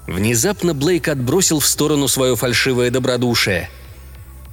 Внезапно 0.07 0.73
Блейк 0.73 1.09
отбросил 1.09 1.59
в 1.59 1.67
сторону 1.67 2.07
свое 2.07 2.35
фальшивое 2.35 2.89
добродушие. 2.89 3.69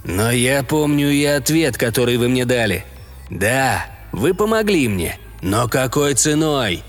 «Но 0.03 0.29
я 0.31 0.61
помню 0.63 1.09
и 1.09 1.23
ответ, 1.23 1.77
который 1.77 2.17
вы 2.17 2.29
мне 2.29 2.45
дали. 2.45 2.85
Да, 3.29 3.85
вы 4.11 4.33
помогли 4.33 4.87
мне, 4.87 5.17
но 5.41 5.67
какой 5.67 6.13
ценой?» 6.13 6.83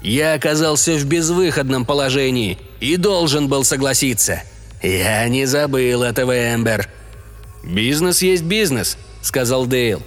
Я 0.00 0.32
оказался 0.32 0.94
в 0.94 1.04
безвыходном 1.04 1.84
положении 1.84 2.58
и 2.80 2.96
должен 2.96 3.48
был 3.48 3.64
согласиться. 3.64 4.42
Я 4.82 5.28
не 5.28 5.44
забыл 5.44 6.02
этого, 6.02 6.54
Эмбер. 6.54 6.88
«Бизнес 7.62 8.22
есть 8.22 8.44
бизнес»,— 8.44 8.96
сказал 9.20 9.66
Дейл. 9.66 10.02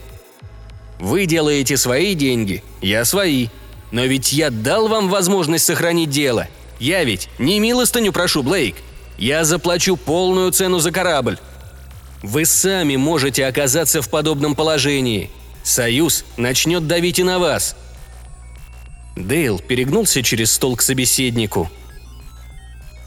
Вы 1.04 1.26
делаете 1.26 1.76
свои 1.76 2.16
деньги, 2.16 2.64
я 2.82 3.04
свои. 3.04 3.50
Но 3.92 4.06
ведь 4.06 4.32
я 4.32 4.50
дал 4.50 4.88
вам 4.88 5.10
возможность 5.10 5.66
сохранить 5.66 6.10
дело. 6.10 6.48
Я 6.84 7.06
ведь 7.06 7.30
не 7.40 7.62
милостыню 7.62 8.12
прошу, 8.12 8.44
Блейк. 8.44 8.76
Я 9.18 9.46
заплачу 9.46 9.96
полную 9.96 10.52
цену 10.52 10.80
за 10.80 10.92
корабль. 10.92 11.38
Вы 12.22 12.44
сами 12.44 12.98
можете 12.98 13.46
оказаться 13.46 14.02
в 14.02 14.10
подобном 14.10 14.54
положении. 14.54 15.30
Союз 15.64 16.26
начнет 16.36 16.86
давить 16.86 17.20
и 17.20 17.24
на 17.24 17.40
вас. 17.40 17.78
Дейл 19.16 19.60
перегнулся 19.60 20.22
через 20.24 20.52
стол 20.52 20.76
к 20.76 20.82
собеседнику. 20.82 21.72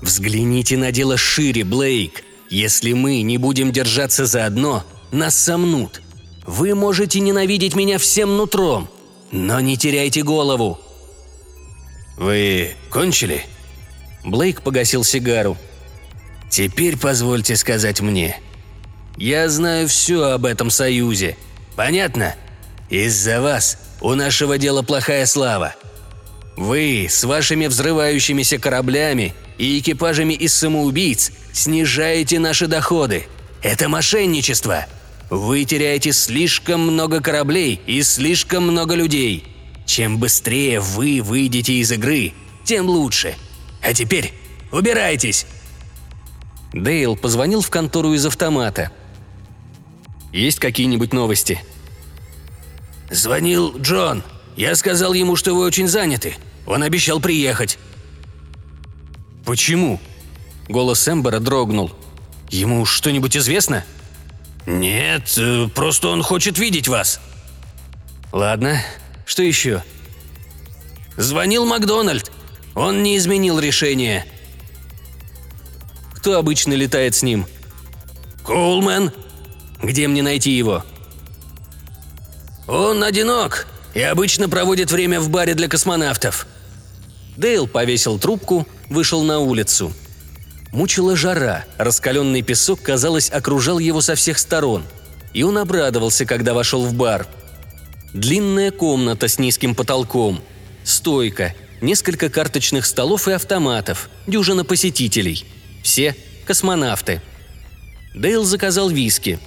«Взгляните 0.00 0.78
на 0.78 0.90
дело 0.90 1.18
шире, 1.18 1.62
Блейк. 1.62 2.24
Если 2.48 2.94
мы 2.94 3.20
не 3.20 3.36
будем 3.36 3.72
держаться 3.72 4.24
заодно, 4.24 4.84
нас 5.12 5.38
сомнут. 5.38 6.00
Вы 6.46 6.74
можете 6.74 7.20
ненавидеть 7.20 7.76
меня 7.76 7.98
всем 7.98 8.38
нутром, 8.38 8.88
но 9.32 9.60
не 9.60 9.76
теряйте 9.76 10.22
голову». 10.22 10.80
«Вы 12.16 12.74
кончили?» 12.88 13.44
Блейк 14.26 14.62
погасил 14.62 15.04
сигару. 15.04 15.56
«Теперь 16.50 16.98
позвольте 16.98 17.54
сказать 17.54 18.00
мне. 18.00 18.40
Я 19.16 19.48
знаю 19.48 19.88
все 19.88 20.30
об 20.30 20.44
этом 20.44 20.68
союзе. 20.68 21.36
Понятно? 21.76 22.34
Из-за 22.90 23.40
вас 23.40 23.78
у 24.00 24.14
нашего 24.14 24.58
дела 24.58 24.82
плохая 24.82 25.26
слава. 25.26 25.74
Вы 26.56 27.06
с 27.08 27.22
вашими 27.22 27.66
взрывающимися 27.66 28.58
кораблями 28.58 29.32
и 29.58 29.78
экипажами 29.78 30.34
из 30.34 30.54
самоубийц 30.54 31.30
снижаете 31.52 32.40
наши 32.40 32.66
доходы. 32.66 33.26
Это 33.62 33.88
мошенничество. 33.88 34.86
Вы 35.30 35.64
теряете 35.64 36.12
слишком 36.12 36.80
много 36.80 37.20
кораблей 37.20 37.80
и 37.86 38.02
слишком 38.02 38.64
много 38.64 38.94
людей. 38.96 39.44
Чем 39.86 40.18
быстрее 40.18 40.80
вы 40.80 41.20
выйдете 41.22 41.74
из 41.74 41.92
игры, 41.92 42.32
тем 42.64 42.86
лучше. 42.86 43.36
А 43.86 43.94
теперь 43.94 44.32
убирайтесь!» 44.72 45.46
Дейл 46.72 47.16
позвонил 47.16 47.60
в 47.60 47.70
контору 47.70 48.14
из 48.14 48.26
автомата. 48.26 48.90
«Есть 50.32 50.58
какие-нибудь 50.58 51.12
новости?» 51.12 51.62
«Звонил 53.08 53.78
Джон. 53.78 54.24
Я 54.56 54.74
сказал 54.74 55.12
ему, 55.12 55.36
что 55.36 55.54
вы 55.54 55.64
очень 55.64 55.86
заняты. 55.86 56.34
Он 56.66 56.82
обещал 56.82 57.20
приехать». 57.20 57.78
«Почему?» 59.44 60.00
Голос 60.68 61.06
Эмбера 61.06 61.38
дрогнул. 61.38 61.92
«Ему 62.50 62.84
что-нибудь 62.84 63.36
известно?» 63.36 63.84
«Нет, 64.66 65.32
э, 65.38 65.68
просто 65.72 66.08
он 66.08 66.24
хочет 66.24 66.58
видеть 66.58 66.88
вас». 66.88 67.20
«Ладно. 68.32 68.82
Что 69.24 69.44
еще?» 69.44 69.84
«Звонил 71.16 71.64
Макдональд. 71.64 72.32
Он 72.76 73.02
не 73.02 73.16
изменил 73.16 73.58
решение». 73.58 74.24
«Кто 76.14 76.38
обычно 76.38 76.74
летает 76.74 77.14
с 77.14 77.22
ним?» 77.22 77.46
«Коулман». 78.44 79.10
«Где 79.82 80.06
мне 80.08 80.22
найти 80.22 80.52
его?» 80.52 80.84
«Он 82.68 83.02
одинок 83.02 83.66
и 83.94 84.00
обычно 84.00 84.48
проводит 84.48 84.90
время 84.90 85.20
в 85.20 85.30
баре 85.30 85.54
для 85.54 85.68
космонавтов». 85.68 86.46
Дейл 87.36 87.66
повесил 87.66 88.18
трубку, 88.18 88.66
вышел 88.88 89.22
на 89.22 89.38
улицу. 89.40 89.92
Мучила 90.72 91.16
жара, 91.16 91.64
раскаленный 91.78 92.42
песок, 92.42 92.82
казалось, 92.82 93.30
окружал 93.30 93.78
его 93.78 94.00
со 94.00 94.14
всех 94.14 94.38
сторон. 94.38 94.84
И 95.32 95.42
он 95.42 95.58
обрадовался, 95.58 96.24
когда 96.24 96.54
вошел 96.54 96.84
в 96.84 96.94
бар. 96.94 97.26
Длинная 98.12 98.70
комната 98.70 99.28
с 99.28 99.38
низким 99.38 99.74
потолком, 99.74 100.40
стойка, 100.82 101.54
несколько 101.80 102.28
карточных 102.28 102.86
столов 102.86 103.28
и 103.28 103.32
автоматов, 103.32 104.08
дюжина 104.26 104.64
посетителей. 104.64 105.44
Все 105.82 106.16
космонавты. 106.46 107.22
Дейл 108.14 108.44
заказал 108.44 108.88
виски. 108.88 109.38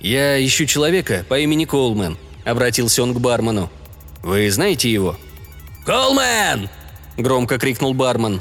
«Я 0.00 0.44
ищу 0.44 0.66
человека 0.66 1.24
по 1.28 1.38
имени 1.38 1.64
Колмен»,— 1.64 2.18
обратился 2.44 3.02
он 3.02 3.14
к 3.14 3.20
бармену. 3.20 3.70
«Вы 4.22 4.50
знаете 4.50 4.90
его?» 4.92 5.16
«Колмен!»– 5.86 6.68
громко 7.16 7.58
крикнул 7.58 7.94
бармен. 7.94 8.40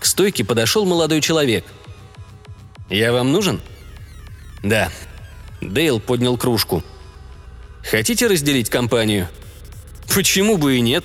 К 0.00 0.06
стойке 0.06 0.44
подошел 0.44 0.84
молодой 0.84 1.20
человек. 1.20 1.64
«Я 2.88 3.12
вам 3.12 3.32
нужен?» 3.32 3.60
«Да». 4.62 4.90
Дейл 5.60 6.00
поднял 6.00 6.36
кружку. 6.36 6.82
«Хотите 7.82 8.26
разделить 8.26 8.70
компанию?» 8.70 9.28
«Почему 10.14 10.58
бы 10.58 10.76
и 10.76 10.80
нет?» 10.80 11.04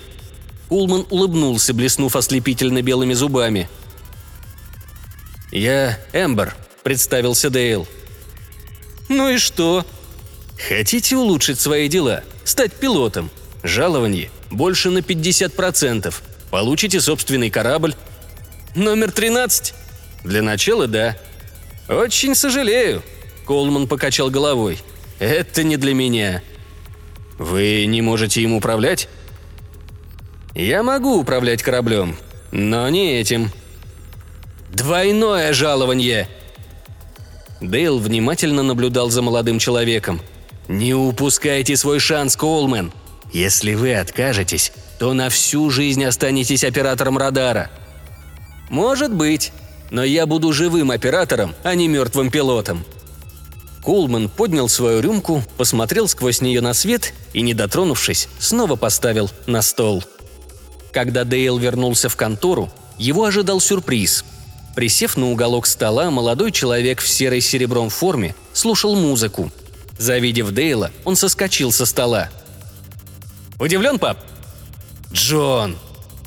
Улман 0.70 1.06
улыбнулся, 1.10 1.74
блеснув 1.74 2.16
ослепительно 2.16 2.82
белыми 2.82 3.14
зубами. 3.14 3.70
«Я 5.52 6.00
Эмбер»,— 6.14 6.56
представился 6.84 7.50
Дейл. 7.50 7.88
«Ну 9.08 9.30
и 9.30 9.38
что?» 9.38 9.86
«Хотите 10.68 11.16
улучшить 11.16 11.60
свои 11.60 11.88
дела? 11.88 12.24
Стать 12.44 12.74
пилотом? 12.74 13.32
Жалование 13.64 14.30
больше 14.52 14.90
на 14.90 15.00
50%. 15.00 16.14
Получите 16.52 17.00
собственный 17.02 17.50
корабль, 17.50 17.96
Номер 18.76 19.12
13? 19.12 19.74
Для 20.24 20.42
начала 20.44 20.88
да. 20.88 21.18
Очень 21.88 22.36
сожалею. 22.36 23.02
Колман 23.46 23.88
покачал 23.88 24.30
головой. 24.30 24.80
Это 25.18 25.64
не 25.64 25.76
для 25.78 25.94
меня. 25.94 26.44
Вы 27.40 27.86
не 27.88 28.02
можете 28.02 28.42
им 28.42 28.54
управлять? 28.54 29.10
Я 30.56 30.84
могу 30.84 31.20
управлять 31.20 31.64
кораблем, 31.64 32.16
но 32.52 32.90
не 32.90 33.20
этим. 33.20 33.52
Двойное 34.72 35.54
жалование! 35.54 36.28
Дейл 37.62 38.00
внимательно 38.00 38.64
наблюдал 38.64 39.10
за 39.10 39.22
молодым 39.22 39.60
человеком. 39.60 40.22
«Не 40.68 40.94
упускайте 40.94 41.76
свой 41.76 42.00
шанс, 42.00 42.36
Колмен. 42.36 42.94
Если 43.34 43.74
вы 43.74 43.96
откажетесь, 43.96 44.72
то 45.00 45.14
на 45.14 45.30
всю 45.30 45.70
жизнь 45.70 46.04
останетесь 46.06 46.64
оператором 46.64 47.18
радара. 47.18 47.72
«Может 48.70 49.14
быть. 49.14 49.52
Но 49.92 50.04
я 50.04 50.28
буду 50.28 50.54
живым 50.54 50.92
оператором, 50.92 51.56
а 51.64 51.74
не 51.74 51.88
мертвым 51.88 52.30
пилотом». 52.30 52.86
Кулман 53.82 54.30
поднял 54.30 54.70
свою 54.70 55.02
рюмку, 55.02 55.44
посмотрел 55.58 56.08
сквозь 56.08 56.42
нее 56.42 56.62
на 56.62 56.74
свет 56.74 57.14
и, 57.34 57.42
не 57.42 57.56
дотронувшись, 57.56 58.28
снова 58.38 58.76
поставил 58.76 59.32
на 59.48 59.64
стол. 59.64 60.04
Когда 60.92 61.24
Дейл 61.24 61.58
вернулся 61.58 62.10
в 62.10 62.16
контору, 62.16 62.72
его 62.98 63.26
ожидал 63.26 63.60
сюрприз. 63.60 64.26
Присев 64.76 65.18
на 65.18 65.32
уголок 65.32 65.68
стола, 65.68 66.10
молодой 66.10 66.52
человек 66.52 67.02
в 67.02 67.08
серой 67.08 67.42
серебром 67.42 67.90
форме 67.90 68.36
слушал 68.54 68.96
музыку. 68.96 69.52
Завидев 69.98 70.52
Дейла, 70.52 70.92
он 71.04 71.16
соскочил 71.16 71.72
со 71.72 71.86
стола. 71.86 72.30
«Удивлен, 73.60 74.00
пап?» 74.00 74.20
«Джон!» 75.12 75.78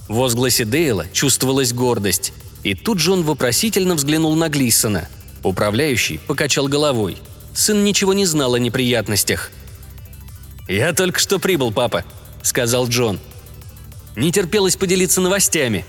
В 0.08 0.16
возгласе 0.16 0.64
Дейла 0.64 1.06
чувствовалась 1.12 1.72
гордость. 1.72 2.32
И 2.62 2.74
тут 2.74 2.98
же 2.98 3.12
он 3.12 3.22
вопросительно 3.22 3.94
взглянул 3.94 4.34
на 4.36 4.48
Глисона. 4.48 5.08
Управляющий 5.42 6.18
покачал 6.18 6.68
головой. 6.68 7.16
Сын 7.54 7.82
ничего 7.82 8.12
не 8.12 8.26
знал 8.26 8.54
о 8.54 8.58
неприятностях. 8.58 9.50
«Я 10.68 10.92
только 10.92 11.18
что 11.18 11.38
прибыл, 11.38 11.72
папа»,— 11.72 12.04
сказал 12.42 12.86
Джон. 12.88 13.18
Не 14.16 14.32
терпелось 14.32 14.76
поделиться 14.76 15.20
новостями. 15.20 15.84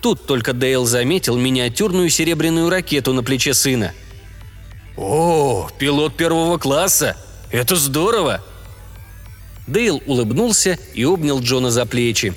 Тут 0.00 0.26
только 0.26 0.52
Дейл 0.52 0.84
заметил 0.84 1.36
миниатюрную 1.36 2.10
серебряную 2.10 2.70
ракету 2.70 3.12
на 3.12 3.22
плече 3.22 3.54
сына. 3.54 3.92
«О, 4.96 5.68
пилот 5.78 6.16
первого 6.16 6.58
класса! 6.58 7.16
Это 7.50 7.76
здорово!» 7.76 8.42
Дейл 9.66 10.02
улыбнулся 10.06 10.78
и 10.94 11.04
обнял 11.04 11.40
Джона 11.40 11.70
за 11.70 11.86
плечи 11.86 12.34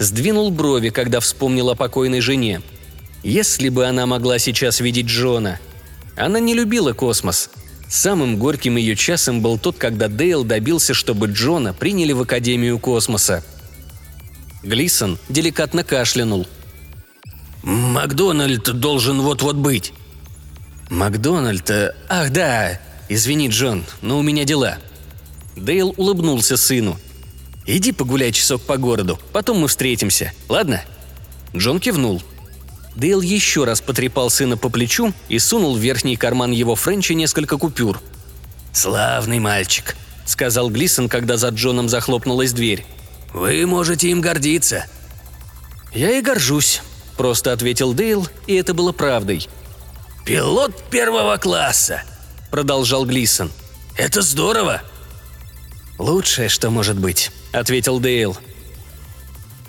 сдвинул 0.00 0.50
брови, 0.50 0.88
когда 0.88 1.20
вспомнил 1.20 1.70
о 1.70 1.76
покойной 1.76 2.20
жене. 2.20 2.62
Если 3.22 3.68
бы 3.68 3.86
она 3.86 4.06
могла 4.06 4.38
сейчас 4.38 4.80
видеть 4.80 5.06
Джона. 5.06 5.60
Она 6.16 6.40
не 6.40 6.54
любила 6.54 6.92
космос. 6.92 7.50
Самым 7.88 8.38
горьким 8.38 8.76
ее 8.76 8.96
часом 8.96 9.42
был 9.42 9.58
тот, 9.58 9.76
когда 9.76 10.08
Дейл 10.08 10.42
добился, 10.42 10.94
чтобы 10.94 11.26
Джона 11.26 11.74
приняли 11.74 12.12
в 12.12 12.22
Академию 12.22 12.78
космоса. 12.78 13.44
Глисон 14.62 15.18
деликатно 15.28 15.84
кашлянул. 15.84 16.46
«Макдональд 17.62 18.78
должен 18.78 19.20
вот-вот 19.22 19.56
быть». 19.56 19.92
«Макдональд? 20.88 21.70
Ах, 22.08 22.30
да! 22.30 22.80
Извини, 23.08 23.48
Джон, 23.48 23.84
но 24.02 24.18
у 24.18 24.22
меня 24.22 24.44
дела». 24.44 24.78
Дейл 25.56 25.94
улыбнулся 25.96 26.56
сыну– 26.56 26.98
Иди 27.66 27.92
погуляй 27.92 28.32
часок 28.32 28.62
по 28.62 28.76
городу, 28.76 29.18
потом 29.32 29.60
мы 29.60 29.68
встретимся, 29.68 30.32
ладно?» 30.48 30.82
Джон 31.54 31.78
кивнул. 31.78 32.20
Дейл 32.96 33.20
еще 33.20 33.64
раз 33.64 33.80
потрепал 33.80 34.30
сына 34.30 34.56
по 34.56 34.68
плечу 34.68 35.12
и 35.28 35.38
сунул 35.38 35.76
в 35.76 35.78
верхний 35.78 36.16
карман 36.16 36.50
его 36.50 36.74
Френча 36.74 37.14
несколько 37.14 37.58
купюр. 37.58 38.00
«Славный 38.72 39.38
мальчик»,— 39.38 39.96
сказал 40.26 40.70
Глисон, 40.70 41.08
когда 41.08 41.36
за 41.36 41.50
Джоном 41.50 41.88
захлопнулась 41.88 42.52
дверь. 42.52 42.84
«Вы 43.32 43.66
можете 43.66 44.08
им 44.08 44.20
гордиться». 44.20 44.86
«Я 45.92 46.18
и 46.18 46.22
горжусь»,— 46.22 46.82
просто 47.16 47.52
ответил 47.52 47.94
Дейл, 47.94 48.26
и 48.46 48.54
это 48.54 48.74
было 48.74 48.92
правдой. 48.92 49.48
«Пилот 50.24 50.84
первого 50.90 51.36
класса»,— 51.36 52.02
продолжал 52.50 53.04
Глисон. 53.04 53.50
«Это 53.96 54.22
здорово!» 54.22 54.82
«Лучшее, 55.98 56.48
что 56.48 56.70
может 56.70 56.98
быть»,— 56.98 57.30
ответил 57.52 58.00
Дейл. 58.00 58.36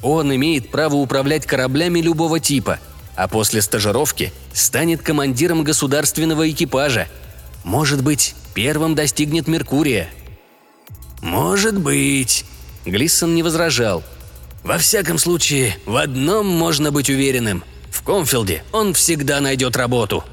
«Он 0.01 0.33
имеет 0.35 0.71
право 0.71 0.95
управлять 0.95 1.45
кораблями 1.45 1.99
любого 1.99 2.39
типа, 2.39 2.79
а 3.15 3.27
после 3.27 3.61
стажировки 3.61 4.31
станет 4.53 5.01
командиром 5.01 5.63
государственного 5.63 6.49
экипажа. 6.49 7.07
Может 7.63 8.03
быть, 8.03 8.35
первым 8.53 8.95
достигнет 8.95 9.47
Меркурия». 9.47 10.09
«Может 11.21 11.77
быть»,— 11.77 12.45
Глиссон 12.85 13.35
не 13.35 13.43
возражал. 13.43 14.03
«Во 14.63 14.77
всяком 14.77 15.17
случае, 15.17 15.75
в 15.85 15.95
одном 15.95 16.47
можно 16.47 16.91
быть 16.91 17.09
уверенным. 17.09 17.63
В 17.89 18.03
Комфилде 18.03 18.63
он 18.71 18.93
всегда 18.93 19.39
найдет 19.41 19.75
работу». 19.75 20.23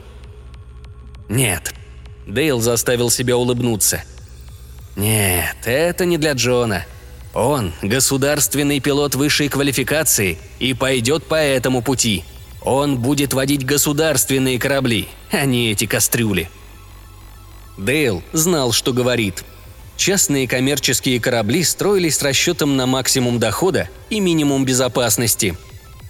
«Нет»,— 1.29 1.75
Дейл 2.27 2.61
заставил 2.61 3.11
себя 3.11 3.37
улыбнуться— 3.37 4.03
нет, 4.99 5.59
это 5.65 6.05
не 6.05 6.19
для 6.19 6.33
Джона. 6.33 6.85
Он– 7.33 7.73
государственный 7.83 8.81
пилот 8.81 9.15
высшей 9.15 9.49
квалификации 9.49 10.39
и 10.59 10.75
пойдет 10.75 11.25
по 11.25 11.37
этому 11.37 11.83
пути. 11.83 12.25
Он 12.63 12.99
будет 12.99 13.33
водить 13.33 13.65
государственные 13.65 14.59
корабли, 14.59 15.09
а 15.31 15.45
не 15.45 15.71
эти 15.71 15.87
кастрюли. 15.87 16.51
Дейл 17.77 18.25
знал, 18.33 18.73
что 18.73 18.93
говорит. 18.93 19.45
Частные 19.99 20.49
коммерческие 20.49 21.21
корабли 21.21 21.63
строились 21.63 22.17
с 22.17 22.23
расчетом 22.23 22.79
на 22.79 22.87
максимум 22.87 23.39
дохода 23.39 23.91
и 24.09 24.21
минимум 24.21 24.65
безопасности. 24.65 25.59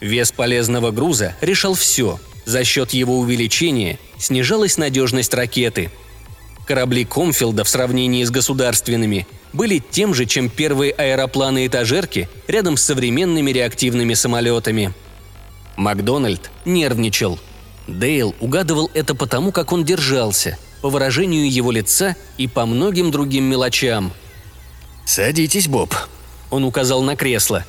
Вес 0.00 0.30
полезного 0.30 0.92
груза 0.92 1.34
решал 1.40 1.74
все– 1.74 2.20
За 2.48 2.64
счет 2.64 2.92
его 2.94 3.18
увеличения 3.18 3.98
снижалась 4.16 4.78
надежность 4.78 5.34
ракеты. 5.34 5.90
Корабли 6.66 7.04
Комфилда 7.04 7.62
в 7.62 7.68
сравнении 7.68 8.24
с 8.24 8.30
государственными 8.30 9.26
были 9.52 9.82
тем 9.90 10.14
же, 10.14 10.24
чем 10.24 10.48
первые 10.48 10.92
аэропланы-этажерки 10.92 12.26
рядом 12.46 12.78
с 12.78 12.84
современными 12.84 13.50
реактивными 13.50 14.14
самолетами. 14.14 14.94
Макдональд 15.76 16.50
нервничал. 16.64 17.38
Дейл 17.86 18.34
угадывал 18.40 18.90
это 18.94 19.14
потому, 19.14 19.52
как 19.52 19.70
он 19.70 19.84
держался, 19.84 20.56
по 20.80 20.90
выражению 20.90 21.50
его 21.50 21.70
лица 21.70 22.16
и 22.36 22.46
по 22.46 22.66
многим 22.66 23.10
другим 23.10 23.44
мелочам. 23.44 24.12
«Садитесь, 25.04 25.68
Боб»,— 25.68 25.94
он 26.50 26.64
указал 26.64 27.02
на 27.02 27.16
кресло. 27.16 27.64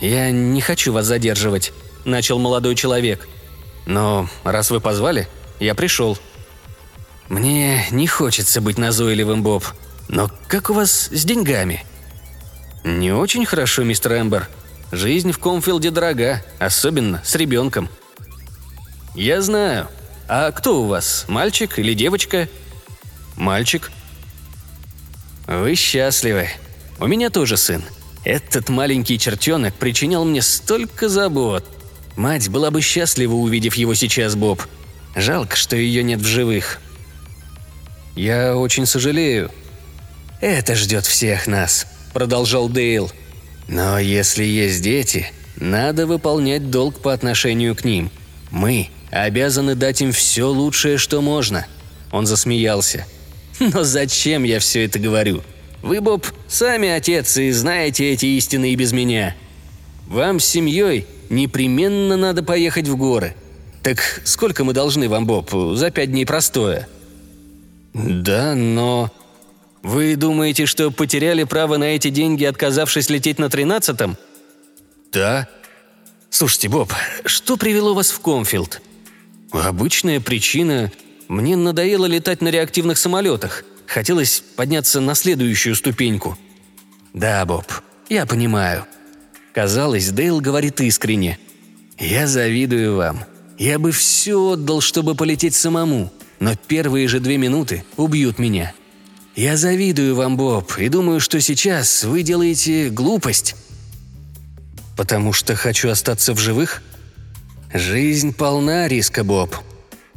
«Я 0.00 0.30
не 0.30 0.60
хочу 0.60 0.92
вас 0.92 1.06
задерживать»,— 1.06 1.72
начал 2.04 2.38
молодой 2.38 2.74
человек. 2.74 3.28
«Но 3.86 4.28
раз 4.44 4.70
вы 4.70 4.80
позвали, 4.80 5.28
я 5.60 5.74
пришел». 5.74 6.18
«Мне 7.28 7.86
не 7.90 8.06
хочется 8.06 8.60
быть 8.60 8.78
назойливым, 8.78 9.42
Боб», 9.42 9.64
но 10.08 10.30
как 10.48 10.70
у 10.70 10.74
вас 10.74 11.08
с 11.12 11.24
деньгами?» 11.24 11.84
«Не 12.84 13.12
очень 13.12 13.44
хорошо, 13.44 13.84
мистер 13.84 14.14
Эмбер. 14.14 14.48
Жизнь 14.90 15.32
в 15.32 15.38
Комфилде 15.38 15.90
дорога, 15.90 16.42
особенно 16.58 17.22
с 17.24 17.34
ребенком». 17.34 17.88
«Я 19.14 19.42
знаю. 19.42 19.88
А 20.28 20.52
кто 20.52 20.82
у 20.82 20.86
вас, 20.86 21.24
мальчик 21.28 21.78
или 21.78 21.94
девочка?» 21.94 22.48
«Мальчик». 23.36 23.90
«Вы 25.46 25.74
счастливы. 25.74 26.48
У 27.00 27.06
меня 27.06 27.30
тоже 27.30 27.56
сын. 27.56 27.82
Этот 28.24 28.68
маленький 28.68 29.18
чертенок 29.18 29.74
причинял 29.74 30.24
мне 30.24 30.42
столько 30.42 31.08
забот. 31.08 31.64
Мать 32.16 32.48
была 32.48 32.70
бы 32.70 32.82
счастлива, 32.82 33.34
увидев 33.34 33.74
его 33.74 33.94
сейчас, 33.94 34.34
Боб. 34.34 34.62
Жалко, 35.16 35.56
что 35.56 35.76
ее 35.76 36.02
нет 36.02 36.20
в 36.20 36.26
живых». 36.26 36.80
«Я 38.14 38.56
очень 38.56 38.84
сожалею», 38.84 39.50
«Это 40.40 40.76
ждет 40.76 41.04
всех 41.04 41.48
нас»,– 41.48 41.86
продолжал 42.12 42.68
Дейл. 42.68 43.10
«Но 43.66 43.98
если 43.98 44.44
есть 44.44 44.82
дети, 44.82 45.32
надо 45.56 46.06
выполнять 46.06 46.70
долг 46.70 47.00
по 47.00 47.12
отношению 47.12 47.74
к 47.74 47.84
ним. 47.84 48.10
Мы 48.50 48.88
обязаны 49.10 49.74
дать 49.74 50.00
им 50.00 50.12
все 50.12 50.48
лучшее, 50.48 50.98
что 50.98 51.20
можно». 51.20 51.66
Он 52.12 52.26
засмеялся. 52.26 53.06
«Но 53.60 53.82
зачем 53.84 54.44
я 54.44 54.60
все 54.60 54.84
это 54.84 54.98
говорю? 54.98 55.42
Вы, 55.82 56.00
Боб, 56.00 56.26
сами 56.48 56.88
отец 56.88 57.36
и 57.36 57.50
знаете 57.50 58.10
эти 58.10 58.26
истины 58.26 58.72
и 58.72 58.76
без 58.76 58.92
меня. 58.92 59.36
Вам 60.06 60.40
с 60.40 60.44
семьей 60.44 61.06
непременно 61.28 62.16
надо 62.16 62.42
поехать 62.42 62.88
в 62.88 62.96
горы. 62.96 63.34
Так 63.82 64.22
сколько 64.24 64.64
мы 64.64 64.72
должны 64.72 65.08
вам, 65.08 65.26
Боб, 65.26 65.50
за 65.74 65.90
пять 65.90 66.10
дней 66.10 66.24
простое?» 66.24 66.88
«Да, 67.94 68.54
но...» 68.54 69.12
Вы 69.82 70.16
думаете, 70.16 70.66
что 70.66 70.90
потеряли 70.90 71.44
право 71.44 71.76
на 71.76 71.84
эти 71.84 72.10
деньги, 72.10 72.44
отказавшись 72.44 73.10
лететь 73.10 73.38
на 73.38 73.48
тринадцатом? 73.48 74.16
Да. 75.12 75.48
Слушайте, 76.30 76.68
Боб, 76.68 76.92
что 77.24 77.56
привело 77.56 77.94
вас 77.94 78.10
в 78.10 78.20
Комфилд? 78.20 78.82
Обычная 79.52 80.20
причина. 80.20 80.92
Мне 81.28 81.56
надоело 81.56 82.06
летать 82.06 82.42
на 82.42 82.48
реактивных 82.48 82.98
самолетах. 82.98 83.64
Хотелось 83.86 84.42
подняться 84.56 85.00
на 85.00 85.14
следующую 85.14 85.74
ступеньку. 85.74 86.38
Да, 87.14 87.44
Боб, 87.46 87.64
я 88.08 88.26
понимаю. 88.26 88.84
Казалось, 89.54 90.10
Дейл 90.10 90.40
говорит 90.40 90.80
искренне. 90.80 91.38
Я 91.98 92.26
завидую 92.26 92.96
вам. 92.96 93.24
Я 93.58 93.78
бы 93.78 93.90
все 93.90 94.52
отдал, 94.52 94.80
чтобы 94.80 95.14
полететь 95.14 95.54
самому, 95.54 96.12
но 96.38 96.54
первые 96.54 97.08
же 97.08 97.18
две 97.18 97.38
минуты 97.38 97.82
убьют 97.96 98.38
меня. 98.38 98.72
Я 99.34 99.56
завидую 99.56 100.14
вам, 100.14 100.36
Боб, 100.36 100.78
и 100.78 100.88
думаю, 100.88 101.20
что 101.20 101.40
сейчас 101.40 102.04
вы 102.04 102.22
делаете 102.22 102.90
глупость. 102.90 103.56
Потому 104.96 105.32
что 105.32 105.54
хочу 105.54 105.88
остаться 105.88 106.34
в 106.34 106.38
живых? 106.38 106.82
Жизнь 107.72 108.34
полна 108.34 108.88
риска, 108.88 109.24
Боб. 109.24 109.56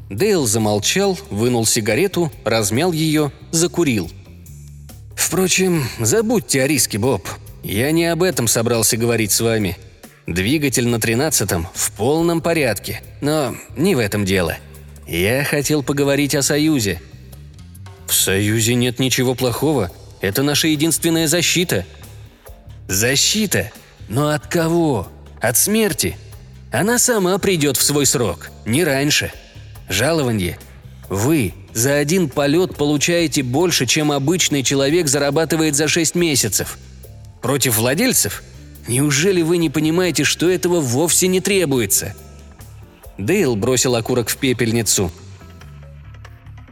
Дейл 0.10 0.46
замолчал, 0.46 1.18
вынул 1.30 1.66
сигарету, 1.66 2.32
размял 2.44 2.92
ее, 2.92 3.32
закурил. 3.52 4.10
Впрочем, 5.16 5.86
забудьте 6.00 6.64
о 6.64 6.68
риске, 6.68 6.98
Боб. 6.98 7.28
Я 7.64 7.92
не 7.92 8.06
об 8.06 8.24
этом 8.24 8.48
собрался 8.48 8.98
говорить 8.98 9.32
с 9.32 9.42
вами. 9.42 9.78
Двигатель 10.28 10.88
на 10.88 11.00
тринадцатом 11.00 11.68
в 11.74 11.92
полном 11.92 12.42
порядке, 12.42 13.02
но 13.22 13.56
не 13.76 13.96
в 13.96 14.00
этом 14.00 14.26
дело. 14.26 14.58
Я 15.08 15.44
хотел 15.44 15.84
поговорить 15.84 16.36
о 16.36 16.42
Союзе– 16.42 17.02
«В 18.12 18.14
Союзе 18.14 18.76
нет 18.76 19.00
ничего 19.00 19.36
плохого. 19.36 19.90
Это 20.20 20.44
наша 20.44 20.68
единственная 20.68 21.28
защита». 21.28 21.86
«Защита? 22.90 23.72
Но 24.10 24.32
от 24.32 24.48
кого? 24.48 25.08
От 25.40 25.56
смерти? 25.56 26.18
Она 26.72 26.98
сама 27.00 27.38
придет 27.38 27.78
в 27.78 27.84
свой 27.84 28.06
срок, 28.06 28.50
не 28.66 28.84
раньше. 28.84 29.32
Жалование. 29.90 30.58
Вы 31.10 31.54
за 31.74 31.96
один 31.96 32.30
полет 32.30 32.76
получаете 32.76 33.44
больше, 33.44 33.86
чем 33.86 34.12
обычный 34.12 34.64
человек 34.64 35.08
зарабатывает 35.08 35.76
за 35.76 35.88
шесть 35.88 36.16
месяцев. 36.16 36.78
Против 37.42 37.78
владельцев? 37.78 38.44
Неужели 38.88 39.42
вы 39.42 39.58
не 39.58 39.70
понимаете, 39.70 40.24
что 40.24 40.50
этого 40.50 40.80
вовсе 40.80 41.28
не 41.28 41.42
требуется?» 41.42 42.16
Дейл 43.18 43.56
бросил 43.56 43.96
окурок 43.96 44.30
в 44.30 44.38
пепельницу– 44.38 45.12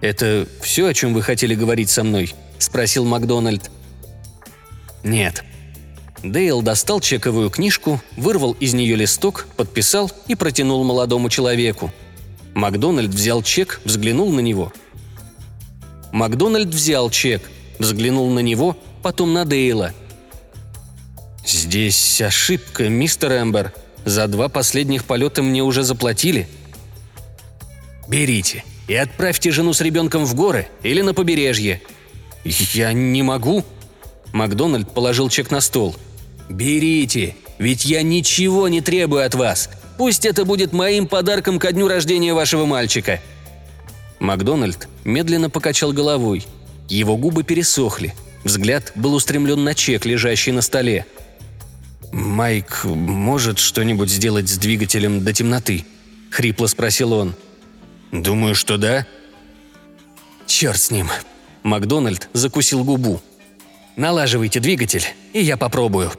«Это 0.01 0.47
все, 0.61 0.87
о 0.87 0.93
чем 0.93 1.13
вы 1.13 1.21
хотели 1.21 1.55
говорить 1.55 1.89
со 1.89 2.03
мной?»– 2.03 2.33
спросил 2.57 3.05
Макдональд. 3.05 3.69
«Нет». 5.03 5.43
Дейл 6.23 6.61
достал 6.61 6.99
чековую 6.99 7.49
книжку, 7.49 8.01
вырвал 8.17 8.53
из 8.59 8.73
нее 8.73 8.95
листок, 8.95 9.47
подписал 9.55 10.11
и 10.27 10.35
протянул 10.35 10.83
молодому 10.83 11.29
человеку. 11.29 11.91
Макдональд 12.53 13.09
взял 13.09 13.41
чек, 13.41 13.79
взглянул 13.85 14.31
на 14.31 14.41
него. 14.41 14.73
Макдональд 16.11 16.69
взял 16.69 17.09
чек, 17.09 17.49
взглянул 17.77 18.29
на 18.29 18.39
него, 18.39 18.77
потом 19.01 19.33
на 19.33 19.45
Дейла. 19.45 19.93
«Здесь 21.45 22.21
ошибка, 22.21 22.89
мистер 22.89 23.31
Эмбер. 23.31 23.73
За 24.05 24.27
два 24.27 24.49
последних 24.49 25.05
полета 25.05 25.41
мне 25.41 25.63
уже 25.63 25.83
заплатили». 25.83 26.49
«Берите», 28.07 28.63
и 28.89 28.95
отправьте 28.95 29.51
жену 29.51 29.71
с 29.71 29.81
ребенком 29.81 30.25
в 30.25 30.33
горы 30.35 30.67
или 30.83 31.01
на 31.01 31.13
побережье». 31.13 31.81
«Я 32.43 32.91
не 32.91 33.21
могу». 33.21 33.63
Макдональд 34.33 34.91
положил 34.91 35.29
чек 35.29 35.51
на 35.51 35.61
стол. 35.61 35.95
«Берите, 36.49 37.35
ведь 37.57 37.85
я 37.85 38.01
ничего 38.01 38.67
не 38.67 38.81
требую 38.81 39.25
от 39.25 39.35
вас. 39.35 39.69
Пусть 39.97 40.25
это 40.25 40.45
будет 40.45 40.73
моим 40.73 41.07
подарком 41.07 41.59
ко 41.59 41.71
дню 41.71 41.87
рождения 41.87 42.33
вашего 42.33 42.65
мальчика». 42.65 43.21
Макдональд 44.19 44.87
медленно 45.03 45.49
покачал 45.49 45.93
головой. 45.93 46.45
Его 46.89 47.15
губы 47.15 47.43
пересохли. 47.43 48.13
Взгляд 48.43 48.91
был 48.95 49.13
устремлен 49.13 49.63
на 49.63 49.75
чек, 49.75 50.05
лежащий 50.05 50.51
на 50.51 50.61
столе. 50.61 51.05
«Майк 52.11 52.83
может 52.83 53.59
что-нибудь 53.59 54.09
сделать 54.09 54.49
с 54.49 54.57
двигателем 54.57 55.23
до 55.23 55.31
темноты?»– 55.31 55.85
хрипло 56.31 56.65
спросил 56.65 57.13
он.– 57.13 57.35
«Думаю, 58.11 58.55
что 58.55 58.77
да». 58.77 59.05
«Черт 60.47 60.79
с 60.79 60.91
ним». 60.91 61.09
Макдональд 61.63 62.29
закусил 62.33 62.83
губу. 62.83 63.21
«Налаживайте 63.95 64.59
двигатель, 64.59 65.05
и 65.33 65.41
я 65.41 65.57
попробую». 65.57 66.11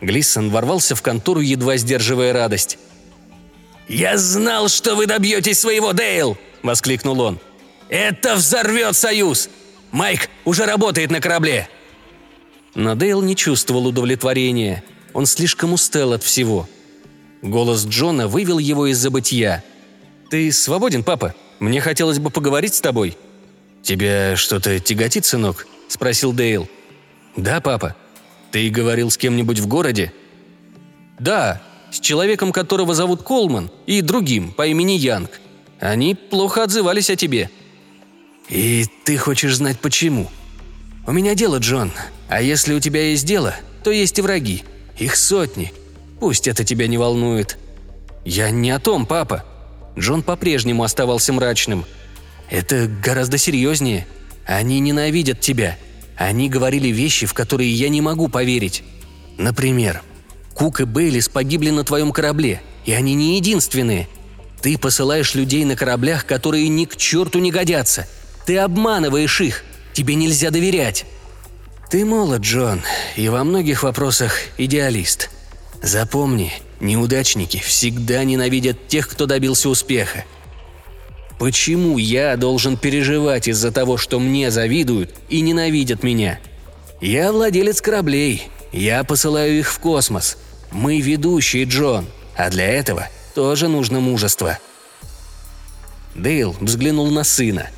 Глиссон 0.00 0.50
ворвался 0.50 0.94
в 0.94 1.02
контору, 1.02 1.40
едва 1.40 1.76
сдерживая 1.76 2.32
радость. 2.32 2.78
«Я 3.88 4.18
знал, 4.18 4.68
что 4.68 4.94
вы 4.94 5.06
добьетесь 5.06 5.60
своего, 5.60 5.92
Дейл!»– 5.92 6.36
воскликнул 6.62 7.20
он. 7.20 7.38
«Это 7.88 8.34
взорвет 8.34 8.96
Союз! 8.96 9.48
Майк 9.92 10.28
уже 10.44 10.66
работает 10.66 11.10
на 11.10 11.20
корабле!» 11.20 11.68
Но 12.74 12.94
Дейл 12.94 13.22
не 13.22 13.36
чувствовал 13.36 13.86
удовлетворения. 13.86 14.84
Он 15.14 15.24
слишком 15.24 15.72
устал 15.72 16.12
от 16.12 16.22
всего– 16.22 16.68
Голос 17.42 17.86
Джона 17.86 18.28
вывел 18.28 18.58
его 18.58 18.86
из 18.86 18.98
забытия. 18.98 19.62
«Ты 20.30 20.50
свободен, 20.52 21.04
папа? 21.04 21.34
Мне 21.60 21.80
хотелось 21.80 22.18
бы 22.18 22.30
поговорить 22.30 22.74
с 22.74 22.80
тобой». 22.80 23.16
«Тебя 23.82 24.36
что-то 24.36 24.80
тяготит, 24.80 25.24
сынок?»– 25.24 25.66
спросил 25.88 26.32
Дейл. 26.32 26.68
«Да, 27.36 27.60
папа. 27.60 27.94
Ты 28.56 28.70
говорил 28.70 29.10
с 29.10 29.18
кем-нибудь 29.18 29.58
в 29.58 29.66
городе?» 29.66 30.14
«Да, 31.18 31.60
с 31.90 32.00
человеком, 32.00 32.52
которого 32.52 32.94
зовут 32.94 33.22
Колман, 33.22 33.70
и 33.84 34.00
другим 34.00 34.50
по 34.50 34.66
имени 34.66 34.92
Янг. 34.92 35.42
Они 35.78 36.14
плохо 36.14 36.62
отзывались 36.62 37.10
о 37.10 37.16
тебе». 37.16 37.50
«И 38.48 38.86
ты 39.04 39.18
хочешь 39.18 39.56
знать 39.56 39.78
почему?» 39.80 40.30
«У 41.06 41.12
меня 41.12 41.34
дело, 41.34 41.58
Джон. 41.58 41.92
А 42.30 42.40
если 42.40 42.72
у 42.72 42.80
тебя 42.80 43.10
есть 43.10 43.26
дело, 43.26 43.54
то 43.84 43.90
есть 43.90 44.18
и 44.18 44.22
враги. 44.22 44.64
Их 44.98 45.16
сотни. 45.16 45.74
Пусть 46.18 46.48
это 46.48 46.64
тебя 46.64 46.86
не 46.86 46.96
волнует». 46.96 47.58
«Я 48.24 48.48
не 48.48 48.70
о 48.70 48.78
том, 48.78 49.04
папа». 49.04 49.44
Джон 49.98 50.22
по-прежнему 50.22 50.82
оставался 50.82 51.34
мрачным. 51.34 51.84
«Это 52.48 52.86
гораздо 52.86 53.36
серьезнее. 53.36 54.06
Они 54.46 54.80
ненавидят 54.80 55.40
тебя. 55.40 55.76
Они 56.16 56.48
говорили 56.48 56.88
вещи, 56.88 57.26
в 57.26 57.34
которые 57.34 57.70
я 57.70 57.88
не 57.88 58.00
могу 58.00 58.28
поверить. 58.28 58.82
Например, 59.38 60.02
Кук 60.54 60.80
и 60.80 60.84
Бейлис 60.84 61.28
погибли 61.28 61.70
на 61.70 61.84
твоем 61.84 62.12
корабле, 62.12 62.62
и 62.86 62.92
они 62.92 63.14
не 63.14 63.36
единственные. 63.36 64.08
Ты 64.62 64.78
посылаешь 64.78 65.34
людей 65.34 65.64
на 65.64 65.76
кораблях, 65.76 66.24
которые 66.24 66.68
ни 66.68 66.86
к 66.86 66.96
черту 66.96 67.38
не 67.38 67.50
годятся. 67.50 68.08
Ты 68.46 68.56
обманываешь 68.58 69.40
их. 69.40 69.64
Тебе 69.92 70.14
нельзя 70.14 70.50
доверять. 70.50 71.04
Ты 71.90 72.04
молод, 72.04 72.42
Джон, 72.42 72.82
и 73.16 73.28
во 73.28 73.44
многих 73.44 73.82
вопросах 73.82 74.32
идеалист. 74.56 75.30
Запомни, 75.82 76.52
неудачники 76.80 77.58
всегда 77.58 78.24
ненавидят 78.24 78.88
тех, 78.88 79.08
кто 79.08 79.26
добился 79.26 79.68
успеха. 79.68 80.24
Почему 81.38 81.98
я 81.98 82.36
должен 82.36 82.76
переживать 82.76 83.46
из-за 83.48 83.70
того, 83.70 83.98
что 83.98 84.18
мне 84.18 84.50
завидуют 84.50 85.14
и 85.28 85.42
ненавидят 85.42 86.02
меня? 86.02 86.38
Я 87.00 87.30
владелец 87.30 87.82
кораблей. 87.82 88.48
Я 88.72 89.04
посылаю 89.04 89.58
их 89.58 89.70
в 89.70 89.78
космос. 89.78 90.38
Мы 90.72 91.00
ведущие, 91.00 91.64
Джон. 91.64 92.06
А 92.36 92.50
для 92.50 92.66
этого 92.66 93.08
тоже 93.34 93.68
нужно 93.68 94.00
мужество. 94.00 94.58
Дейл 96.14 96.56
взглянул 96.60 97.10
на 97.10 97.22
сына. 97.22 97.68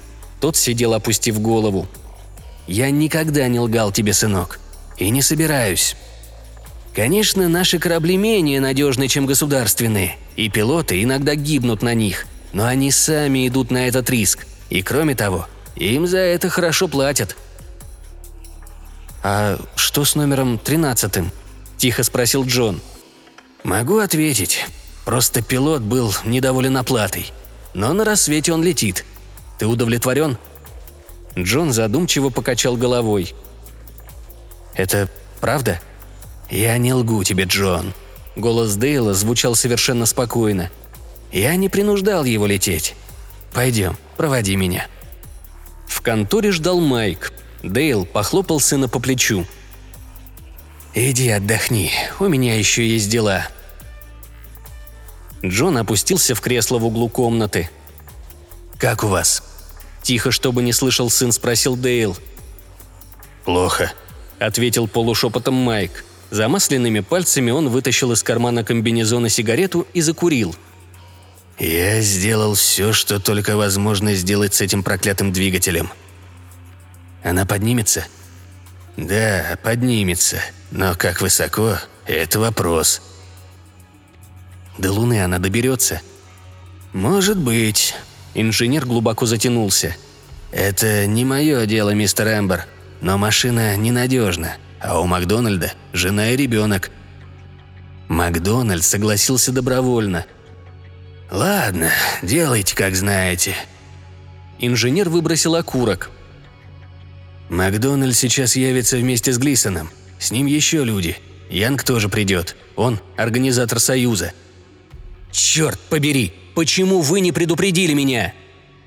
Тот 0.40 0.56
сидел, 0.56 0.94
опустив 0.94 1.40
голову. 1.40 1.88
«Я 2.68 2.90
никогда 2.90 3.48
не 3.48 3.58
лгал 3.58 3.92
тебе, 3.92 4.12
сынок. 4.12 4.60
И 4.98 5.10
не 5.10 5.22
собираюсь. 5.22 5.96
Конечно, 6.94 7.48
наши 7.48 7.78
корабли 7.78 8.16
менее 8.16 8.60
надежны, 8.60 9.08
чем 9.08 9.26
государственные, 9.26 10.16
и 10.36 10.48
пилоты 10.48 11.02
иногда 11.02 11.34
гибнут 11.34 11.82
на 11.82 11.94
них– 11.94 12.26
но 12.52 12.66
они 12.66 12.90
сами 12.90 13.46
идут 13.46 13.70
на 13.70 13.88
этот 13.88 14.08
риск. 14.10 14.46
И 14.70 14.82
кроме 14.82 15.14
того, 15.14 15.46
им 15.76 16.06
за 16.06 16.18
это 16.18 16.48
хорошо 16.48 16.88
платят. 16.88 17.36
«А 19.22 19.58
что 19.76 20.04
с 20.04 20.14
номером 20.14 20.58
тринадцатым?»– 20.58 21.30
тихо 21.76 22.02
спросил 22.02 22.44
Джон. 22.44 22.80
«Могу 23.64 23.98
ответить. 23.98 24.66
Просто 25.04 25.42
пилот 25.42 25.82
был 25.82 26.14
недоволен 26.24 26.76
оплатой. 26.76 27.32
Но 27.74 27.92
на 27.92 28.04
рассвете 28.04 28.52
он 28.52 28.62
летит. 28.62 29.04
Ты 29.58 29.66
удовлетворен?» 29.66 30.38
Джон 31.36 31.72
задумчиво 31.72 32.30
покачал 32.30 32.76
головой. 32.76 33.34
«Это 34.74 35.08
правда?» 35.40 35.80
«Я 36.50 36.78
не 36.78 36.94
лгу 36.94 37.22
тебе, 37.24 37.44
Джон». 37.44 37.92
Голос 38.36 38.76
Дейла 38.76 39.14
звучал 39.14 39.54
совершенно 39.54 40.06
спокойно. 40.06 40.70
Я 41.32 41.56
не 41.56 41.68
принуждал 41.68 42.24
его 42.24 42.46
лететь. 42.46 42.94
Пойдем, 43.52 43.96
проводи 44.16 44.56
меня». 44.56 44.86
В 45.86 46.00
конторе 46.00 46.52
ждал 46.52 46.80
Майк. 46.80 47.32
Дейл 47.62 48.06
похлопал 48.06 48.60
сына 48.60 48.88
по 48.88 49.00
плечу. 49.00 49.46
«Иди 50.94 51.28
отдохни, 51.28 51.90
у 52.20 52.28
меня 52.28 52.56
еще 52.56 52.86
есть 52.86 53.10
дела». 53.10 53.46
Джон 55.44 55.76
опустился 55.76 56.34
в 56.34 56.40
кресло 56.40 56.78
в 56.78 56.86
углу 56.86 57.08
комнаты. 57.08 57.70
«Как 58.78 59.04
у 59.04 59.08
вас?» 59.08 59.42
Тихо, 60.02 60.30
чтобы 60.30 60.62
не 60.62 60.72
слышал 60.72 61.10
сын, 61.10 61.32
спросил 61.32 61.76
Дейл. 61.76 62.16
«Плохо»,— 63.44 63.92
ответил 64.38 64.88
полушепотом 64.88 65.54
Майк. 65.54 66.04
Замасленными 66.30 67.00
пальцами 67.00 67.50
он 67.50 67.68
вытащил 67.68 68.12
из 68.12 68.22
кармана 68.22 68.64
комбинезона 68.64 69.28
сигарету 69.28 69.86
и 69.94 70.00
закурил— 70.00 70.54
я 71.58 72.00
сделал 72.00 72.54
все, 72.54 72.92
что 72.92 73.18
только 73.18 73.56
возможно 73.56 74.14
сделать 74.14 74.54
с 74.54 74.60
этим 74.60 74.84
проклятым 74.84 75.32
двигателем. 75.32 75.90
Она 77.24 77.46
поднимется? 77.46 78.06
Да, 78.96 79.58
поднимется. 79.62 80.40
Но 80.70 80.94
как 80.94 81.20
высоко– 81.20 81.78
это 82.06 82.38
вопрос. 82.38 83.02
До 84.78 84.92
Луны 84.92 85.22
она 85.22 85.38
доберется? 85.38 86.00
Может 86.92 87.38
быть. 87.38 87.94
Инженер 88.34 88.86
глубоко 88.86 89.26
затянулся. 89.26 89.96
Это 90.52 91.06
не 91.06 91.24
мое 91.24 91.66
дело, 91.66 91.90
мистер 91.90 92.28
Эмбер. 92.28 92.66
Но 93.00 93.18
машина 93.18 93.76
ненадежна. 93.76 94.56
А 94.80 95.00
у 95.00 95.06
Макдональда 95.06 95.72
жена 95.92 96.30
и 96.30 96.36
ребенок. 96.36 96.90
Макдональд 98.06 98.84
согласился 98.84 99.50
добровольно– 99.50 100.24
«Ладно, 101.30 101.92
делайте, 102.22 102.74
как 102.74 102.96
знаете». 102.96 103.54
Инженер 104.58 105.08
выбросил 105.08 105.54
окурок. 105.54 106.10
«Макдональд 107.50 108.16
сейчас 108.16 108.56
явится 108.56 108.96
вместе 108.96 109.32
с 109.32 109.38
Глисоном. 109.38 109.90
С 110.18 110.30
ним 110.30 110.46
еще 110.46 110.84
люди. 110.84 111.16
Янг 111.50 111.84
тоже 111.84 112.08
придет. 112.08 112.56
Он 112.76 112.98
организатор 113.16 113.78
Союза». 113.78 114.32
«Черт 115.30 115.78
побери! 115.78 116.32
Почему 116.54 117.00
вы 117.00 117.20
не 117.20 117.32
предупредили 117.32 117.92
меня?» 117.92 118.32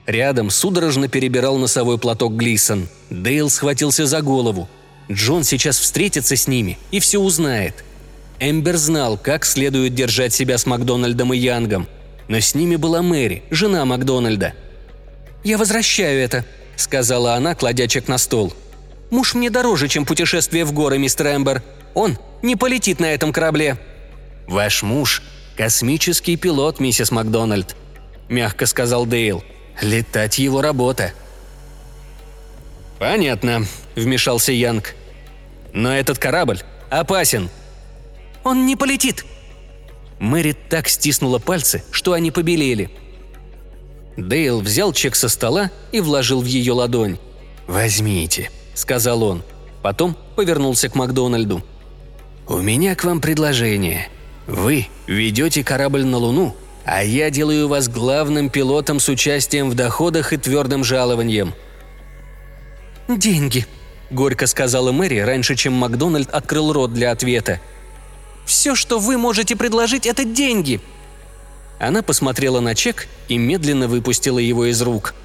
Рядом 0.08 0.49
судорожно 0.49 1.08
перебирал 1.08 1.58
носовой 1.58 1.99
платок 1.99 2.34
Глисон. 2.34 2.89
Дейл 3.12 3.51
схватился 3.51 4.08
за 4.08 4.21
голову. 4.21 4.67
Джон 5.10 5.43
сейчас 5.43 5.77
встретится 5.77 6.36
с 6.36 6.47
ними 6.47 6.80
и 6.89 6.99
все 6.99 7.19
узнает. 7.19 7.84
Эмбер 8.39 8.77
знал, 8.77 9.17
как 9.17 9.45
следует 9.45 9.93
держать 9.93 10.34
себя 10.34 10.58
с 10.58 10.65
Макдональдом 10.65 11.34
и 11.34 11.38
Янгом– 11.38 11.88
но 12.32 12.39
с 12.39 12.56
ними 12.56 12.78
была 12.78 13.02
Мэри, 13.02 13.44
жена 13.52 13.84
Макдональда. 13.84 14.54
«Я 15.44 15.58
возвращаю 15.58 16.22
это»,— 16.22 16.46
сказала 16.78 17.34
она, 17.34 17.56
кладя 17.56 17.89
чек 17.89 18.08
на 18.08 18.17
стол. 18.17 18.54
«Муж 19.10 19.34
мне 19.34 19.50
дороже, 19.50 19.89
чем 19.89 20.06
путешествие 20.06 20.63
в 20.63 20.72
горы, 20.72 20.98
мистер 20.98 21.28
Эмбер. 21.36 21.62
Он 21.94 22.17
не 22.41 22.56
полетит 22.56 23.02
на 23.02 23.08
этом 23.08 23.34
корабле». 23.34 23.78
«Ваш 24.48 24.82
муж— 24.82 25.24
космический 25.58 26.38
пилот, 26.38 26.80
миссис 26.80 27.12
Макдональд»,— 27.12 27.76
мягко 28.30 28.65
сказал 28.65 29.06
Дейл. 29.06 29.44
«Летать 29.82 30.39
его 30.39 30.62
работа». 30.62 31.12
«Понятно»,— 32.98 33.65
вмешался 33.98 34.54
Янг. 34.54 34.96
«Но 35.74 35.94
этот 35.94 36.17
корабль 36.17 36.62
опасен». 36.89 37.50
«Он 38.46 38.65
не 38.65 38.78
полетит», 38.78 39.26
Мэри 40.21 40.55
так 40.69 40.88
стиснула 40.88 41.39
пальцы, 41.39 41.84
что 41.89 42.13
они 42.13 42.29
побелели. 42.29 42.91
Дейл 44.15 44.62
взял 44.62 44.93
чек 44.93 45.15
со 45.15 45.27
стола 45.27 45.71
и 45.91 45.99
вложил 45.99 46.41
в 46.41 46.45
ее 46.45 46.73
ладонь. 46.73 47.17
«Возьмите»,— 47.65 48.51
сказал 48.75 49.23
он. 49.23 49.41
Потом 49.81 50.15
повернулся 50.36 50.89
к 50.89 50.95
Макдональду. 50.95 51.63
«У 52.47 52.57
меня 52.57 52.93
к 52.95 53.03
вам 53.03 53.19
предложение. 53.19 54.10
Вы 54.45 54.88
ведете 55.07 55.63
корабль 55.63 56.05
на 56.05 56.17
Луну, 56.17 56.55
а 56.86 57.03
я 57.03 57.31
делаю 57.31 57.67
вас 57.67 57.89
главным 57.89 58.51
пилотом 58.51 58.99
с 58.99 59.10
участием 59.10 59.71
в 59.71 59.73
доходах 59.73 60.34
и 60.34 60.38
твердым 60.38 60.84
жалованием». 60.84 61.55
«Деньги»,— 63.07 63.65
горько 64.12 64.45
сказала 64.45 64.91
Мэри 64.91 65.17
раньше, 65.17 65.55
чем 65.55 65.73
Макдональд 65.73 66.29
открыл 66.29 66.73
рот 66.73 66.93
для 66.93 67.10
ответа. 67.10 67.60
Все, 68.45 68.75
что 68.75 68.99
вы 68.99 69.17
можете 69.17 69.56
предложить, 69.56 70.06
это 70.06 70.23
деньги!» 70.23 70.82
Она 71.80 72.04
посмотрела 72.04 72.60
на 72.60 72.75
чек 72.75 73.08
и 73.27 73.38
медленно 73.38 73.88
выпустила 73.88 74.39
его 74.39 74.65
из 74.65 74.82
рук. 74.82 75.15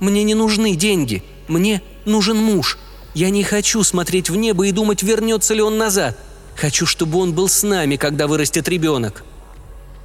«Мне 0.00 0.24
не 0.24 0.34
нужны 0.34 0.74
деньги. 0.74 1.22
Мне 1.46 1.82
нужен 2.04 2.36
муж. 2.36 2.78
Я 3.14 3.30
не 3.30 3.44
хочу 3.44 3.82
смотреть 3.84 4.28
в 4.28 4.36
небо 4.36 4.66
и 4.66 4.72
думать, 4.72 5.02
вернется 5.02 5.54
ли 5.54 5.62
он 5.62 5.78
назад. 5.78 6.18
Хочу, 6.56 6.86
чтобы 6.86 7.18
он 7.18 7.32
был 7.32 7.48
с 7.48 7.62
нами, 7.62 7.96
когда 7.96 8.26
вырастет 8.26 8.68
ребенок». 8.68 9.24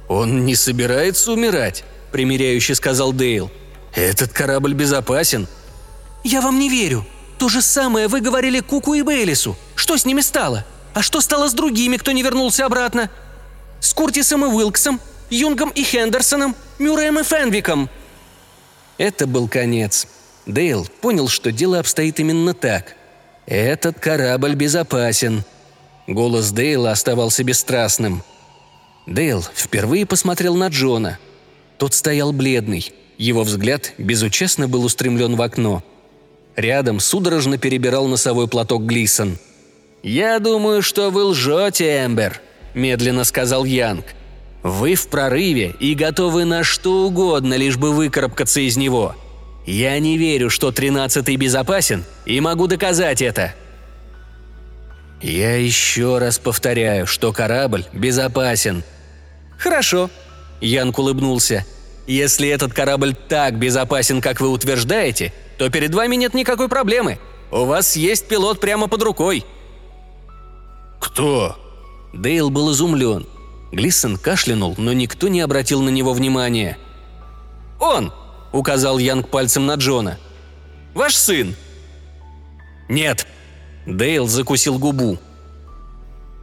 «Он 0.08 0.44
не 0.44 0.54
собирается 0.54 1.32
умирать»,— 1.32 1.84
примиряюще 2.12 2.76
сказал 2.76 3.12
Дейл. 3.12 3.50
«Этот 3.94 4.32
корабль 4.32 4.74
безопасен». 4.74 5.48
«Я 6.22 6.40
вам 6.40 6.58
не 6.60 6.68
верю. 6.68 7.04
То 7.38 7.48
же 7.48 7.62
самое 7.62 8.06
вы 8.06 8.20
говорили 8.20 8.60
Куку 8.60 8.94
и 8.94 9.02
Бейлису. 9.02 9.56
Что 9.74 9.96
с 9.96 10.04
ними 10.04 10.20
стало?» 10.20 10.64
А 10.96 11.02
что 11.02 11.20
стало 11.20 11.46
с 11.46 11.52
другими, 11.52 11.98
кто 11.98 12.12
не 12.12 12.22
вернулся 12.22 12.64
обратно? 12.64 13.10
С 13.80 13.92
Куртисом 13.92 14.46
и 14.46 14.48
Уилксом, 14.48 14.98
Юнгом 15.28 15.68
и 15.68 15.82
Хендерсоном, 15.82 16.56
Мюрреем 16.78 17.18
и 17.18 17.22
Фенвиком?» 17.22 17.90
Это 18.96 19.26
был 19.26 19.46
конец. 19.46 20.06
Дейл 20.46 20.88
понял, 21.02 21.28
что 21.28 21.52
дело 21.52 21.80
обстоит 21.80 22.18
именно 22.18 22.54
так. 22.54 22.96
«Этот 23.44 24.00
корабль 24.00 24.54
безопасен». 24.54 25.44
Голос 26.06 26.50
Дейла 26.50 26.92
оставался 26.92 27.44
бесстрастным. 27.44 28.22
Дейл 29.06 29.42
впервые 29.54 30.06
посмотрел 30.06 30.56
на 30.56 30.68
Джона. 30.68 31.18
Тот 31.76 31.92
стоял 31.92 32.32
бледный. 32.32 32.90
Его 33.18 33.42
взгляд 33.42 33.92
безучастно 33.98 34.66
был 34.66 34.82
устремлен 34.82 35.36
в 35.36 35.42
окно. 35.42 35.84
Рядом 36.56 37.00
судорожно 37.00 37.58
перебирал 37.58 38.06
носовой 38.06 38.48
платок 38.48 38.84
Глисон– 38.84 39.36
«Я 40.06 40.38
думаю, 40.38 40.82
что 40.82 41.10
вы 41.10 41.24
лжете, 41.24 42.04
Эмбер»,– 42.04 42.40
медленно 42.74 43.24
сказал 43.24 43.64
Янг. 43.64 44.04
«Вы 44.62 44.94
в 44.94 45.08
прорыве 45.08 45.74
и 45.80 45.96
готовы 45.96 46.44
на 46.44 46.62
что 46.62 47.08
угодно, 47.08 47.54
лишь 47.54 47.76
бы 47.76 47.90
выкарабкаться 47.90 48.60
из 48.60 48.76
него. 48.76 49.16
Я 49.66 49.98
не 49.98 50.16
верю, 50.16 50.48
что 50.48 50.70
тринадцатый 50.70 51.34
безопасен, 51.34 52.04
и 52.24 52.40
могу 52.40 52.68
доказать 52.68 53.20
это». 53.20 53.52
«Я 55.22 55.56
еще 55.56 56.18
раз 56.18 56.38
повторяю, 56.38 57.08
что 57.08 57.32
корабль 57.32 57.84
безопасен». 57.92 58.84
«Хорошо»,— 59.58 60.08
Янг 60.60 61.00
улыбнулся. 61.00 61.66
«Если 62.06 62.48
этот 62.48 62.72
корабль 62.72 63.16
так 63.28 63.58
безопасен, 63.58 64.20
как 64.20 64.40
вы 64.40 64.50
утверждаете, 64.50 65.32
то 65.58 65.68
перед 65.68 65.92
вами 65.92 66.14
нет 66.14 66.32
никакой 66.32 66.68
проблемы. 66.68 67.18
У 67.50 67.64
вас 67.64 67.96
есть 67.96 68.28
пилот 68.28 68.60
прямо 68.60 68.86
под 68.86 69.02
рукой». 69.02 69.44
«Кто?» 71.00 71.56
Дейл 72.12 72.50
был 72.50 72.72
изумлен. 72.72 73.26
Глиссон 73.72 74.16
кашлянул, 74.16 74.74
но 74.78 74.92
никто 74.92 75.28
не 75.28 75.40
обратил 75.40 75.82
на 75.82 75.90
него 75.90 76.12
внимания. 76.12 76.78
«Он!»– 77.80 78.12
указал 78.52 78.98
Янг 78.98 79.28
пальцем 79.28 79.66
на 79.66 79.74
Джона. 79.74 80.18
«Ваш 80.94 81.14
сын!» 81.14 81.54
«Нет!»– 82.88 83.26
Дейл 83.86 84.26
закусил 84.26 84.78
губу. 84.78 85.18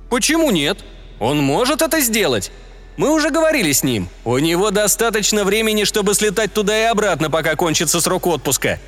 «Почему 0.10 0.52
нет? 0.52 0.80
Он 1.20 1.40
может 1.40 1.82
это 1.82 2.02
сделать. 2.02 2.52
Мы 2.98 3.12
уже 3.12 3.32
говорили 3.32 3.72
с 3.72 3.84
ним. 3.84 4.10
У 4.26 4.38
него 4.38 4.70
достаточно 4.70 5.44
времени, 5.44 5.86
чтобы 5.86 6.14
слетать 6.14 6.54
туда 6.54 6.78
и 6.78 6.84
обратно, 6.84 7.32
пока 7.32 7.56
кончится 7.56 8.00
срок 8.00 8.28
отпуска. 8.28 8.80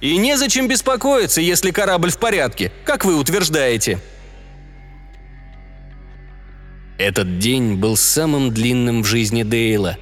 И 0.00 0.16
незачем 0.16 0.68
беспокоиться, 0.68 1.40
если 1.42 1.70
корабль 1.70 2.10
в 2.10 2.18
порядке, 2.18 2.72
как 2.84 3.04
вы 3.04 3.16
утверждаете». 3.16 4.00
Этот 6.98 7.38
день 7.38 7.74
был 7.74 7.96
самым 7.96 8.52
длинным 8.52 9.02
в 9.02 9.06
жизни 9.06 9.42
Дейла. 9.42 9.96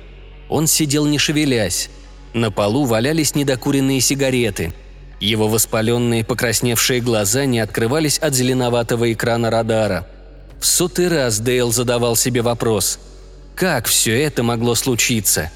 Он 0.48 0.66
сидел 0.66 1.06
не 1.06 1.18
шевелясь. 1.18 1.88
На 2.34 2.50
полу 2.50 2.84
валялись 2.84 3.34
недокуренные 3.34 4.00
сигареты. 4.00 4.74
Его 5.18 5.48
воспаленные 5.48 6.24
покрасневшие 6.24 7.00
глаза 7.00 7.46
не 7.46 7.60
открывались 7.60 8.18
от 8.18 8.34
зеленоватого 8.34 9.12
экрана 9.12 9.50
радара. 9.50 10.06
В 10.60 10.66
сотый 10.66 11.08
раз 11.08 11.38
Дейл 11.38 11.72
задавал 11.72 12.14
себе 12.14 12.42
вопрос. 12.42 12.98
Как 13.54 13.86
все 13.86 14.20
это 14.20 14.42
могло 14.42 14.74
случиться? 14.74 15.50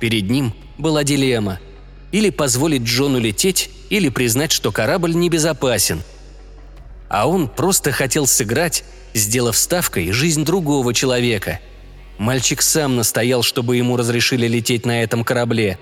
Перед 0.00 0.30
ним 0.30 0.54
была 0.78 1.04
дилемма. 1.04 1.60
Или 2.12 2.30
позволить 2.30 2.82
Джону 2.82 3.18
лететь, 3.18 3.70
или 3.90 4.08
признать, 4.08 4.52
что 4.52 4.72
корабль 4.72 5.14
небезопасен. 5.14 6.02
А 7.08 7.28
он 7.28 7.48
просто 7.48 7.92
хотел 7.92 8.26
сыграть 8.26 8.84
сделав 9.14 9.56
ставкой 9.56 10.12
жизнь 10.12 10.44
другого 10.44 10.94
человека. 10.94 11.60
Мальчик 12.18 12.62
сам 12.62 12.96
настоял, 12.96 13.42
чтобы 13.42 13.76
ему 13.76 13.96
разрешили 13.96 14.46
лететь 14.46 14.84
на 14.84 15.02
этом 15.02 15.24
корабле. 15.24 15.78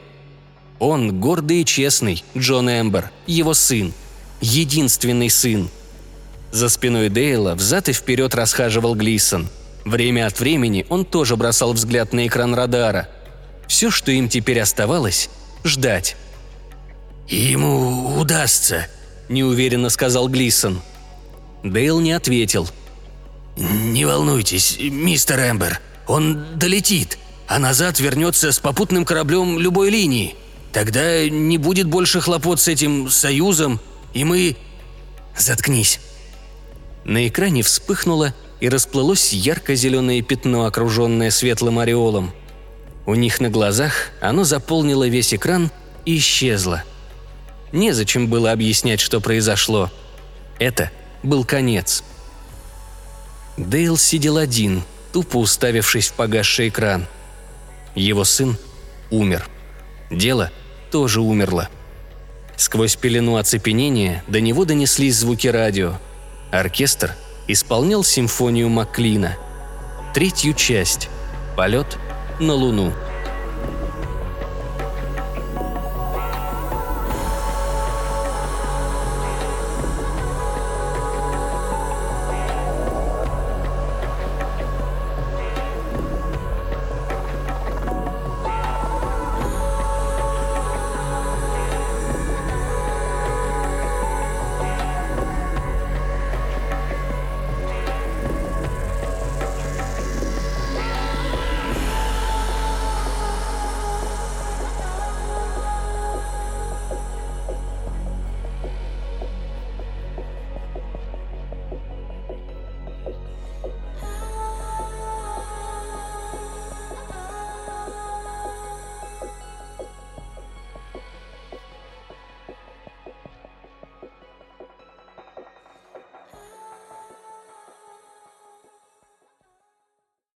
Он 0.79 1.19
гордый 1.19 1.63
и 1.63 1.65
честный, 1.65 2.23
Джон 2.37 2.69
Эмбер, 2.69 3.11
его 3.27 3.55
сын. 3.55 3.95
Единственный 4.41 5.31
сын. 5.31 5.71
За 6.53 6.69
спиной 6.69 7.09
Дейла 7.09 7.55
взад 7.55 7.89
и 7.89 7.93
вперед 7.93 8.35
расхаживал 8.35 8.95
Глисон. 8.95 9.49
Время 9.85 10.27
от 10.27 10.39
времени 10.39 10.85
он 10.89 11.05
тоже 11.05 11.37
бросал 11.37 11.73
взгляд 11.73 12.13
на 12.13 12.27
экран 12.27 12.55
радара. 12.55 13.09
Все, 13.67 13.91
что 13.91 14.13
им 14.13 14.29
теперь 14.29 14.61
оставалось– 14.61 15.31
ждать. 15.65 16.17
«Ему 17.29 18.19
удастся»,– 18.21 18.87
неуверенно 19.29 19.89
сказал 19.89 20.29
Глисон. 20.29 20.81
Дейл 21.65 22.01
не 22.01 22.13
ответил– 22.13 22.69
«Не 23.57 24.05
волнуйтесь, 24.05 24.77
мистер 24.79 25.41
Эмбер, 25.41 25.81
он 26.07 26.59
долетит, 26.59 27.19
а 27.49 27.59
назад 27.59 27.99
вернется 28.01 28.53
с 28.53 28.59
попутным 28.59 29.07
кораблем 29.07 29.59
любой 29.59 29.89
линии. 29.89 30.35
Тогда 30.73 31.27
не 31.29 31.57
будет 31.57 31.87
больше 31.87 32.21
хлопот 32.21 32.61
с 32.61 32.69
этим 32.69 33.09
союзом, 33.09 33.81
и 34.13 34.25
мы...» 34.25 34.57
«Заткнись». 35.39 36.01
На 37.05 37.27
экране 37.29 37.63
вспыхнуло 37.63 38.35
и 38.61 38.69
расплылось 38.69 39.33
ярко-зеленое 39.33 40.21
пятно, 40.21 40.67
окруженное 40.67 41.31
светлым 41.31 41.79
ореолом. 41.79 42.33
У 43.07 43.15
них 43.15 43.41
на 43.41 43.49
глазах 43.49 44.11
оно 44.21 44.45
заполнило 44.45 45.09
весь 45.09 45.33
экран 45.33 45.71
и 46.05 46.19
исчезло. 46.19 46.83
Незачем 47.73 48.29
было 48.29 48.53
объяснять, 48.53 49.01
что 49.01 49.21
произошло. 49.21 49.91
Это 50.59 50.91
был 51.23 51.45
конец– 51.45 52.03
Дейл 53.57 53.97
сидел 53.97 54.37
один, 54.37 54.83
тупо 55.13 55.39
уставившись 55.39 56.09
в 56.09 56.13
погасший 56.13 56.69
экран. 56.69 57.07
Его 57.95 58.25
сын 58.25 58.57
умер. 59.11 59.49
Дело 60.11 60.51
тоже 60.91 61.21
умерло. 61.21 61.69
Сквозь 62.57 62.97
пелену 62.97 63.37
оцепенения 63.37 64.23
до 64.29 64.41
него 64.41 64.65
донеслись 64.65 65.17
звуки 65.17 65.49
радио. 65.49 65.95
Оркестр 66.51 67.15
исполнял 67.49 68.05
симфонию 68.05 68.69
Маклина. 68.69 69.37
Третью 70.15 70.55
часть 70.55 71.09
«Полет 71.57 71.99
на 72.41 72.55
Луну». 72.55 72.93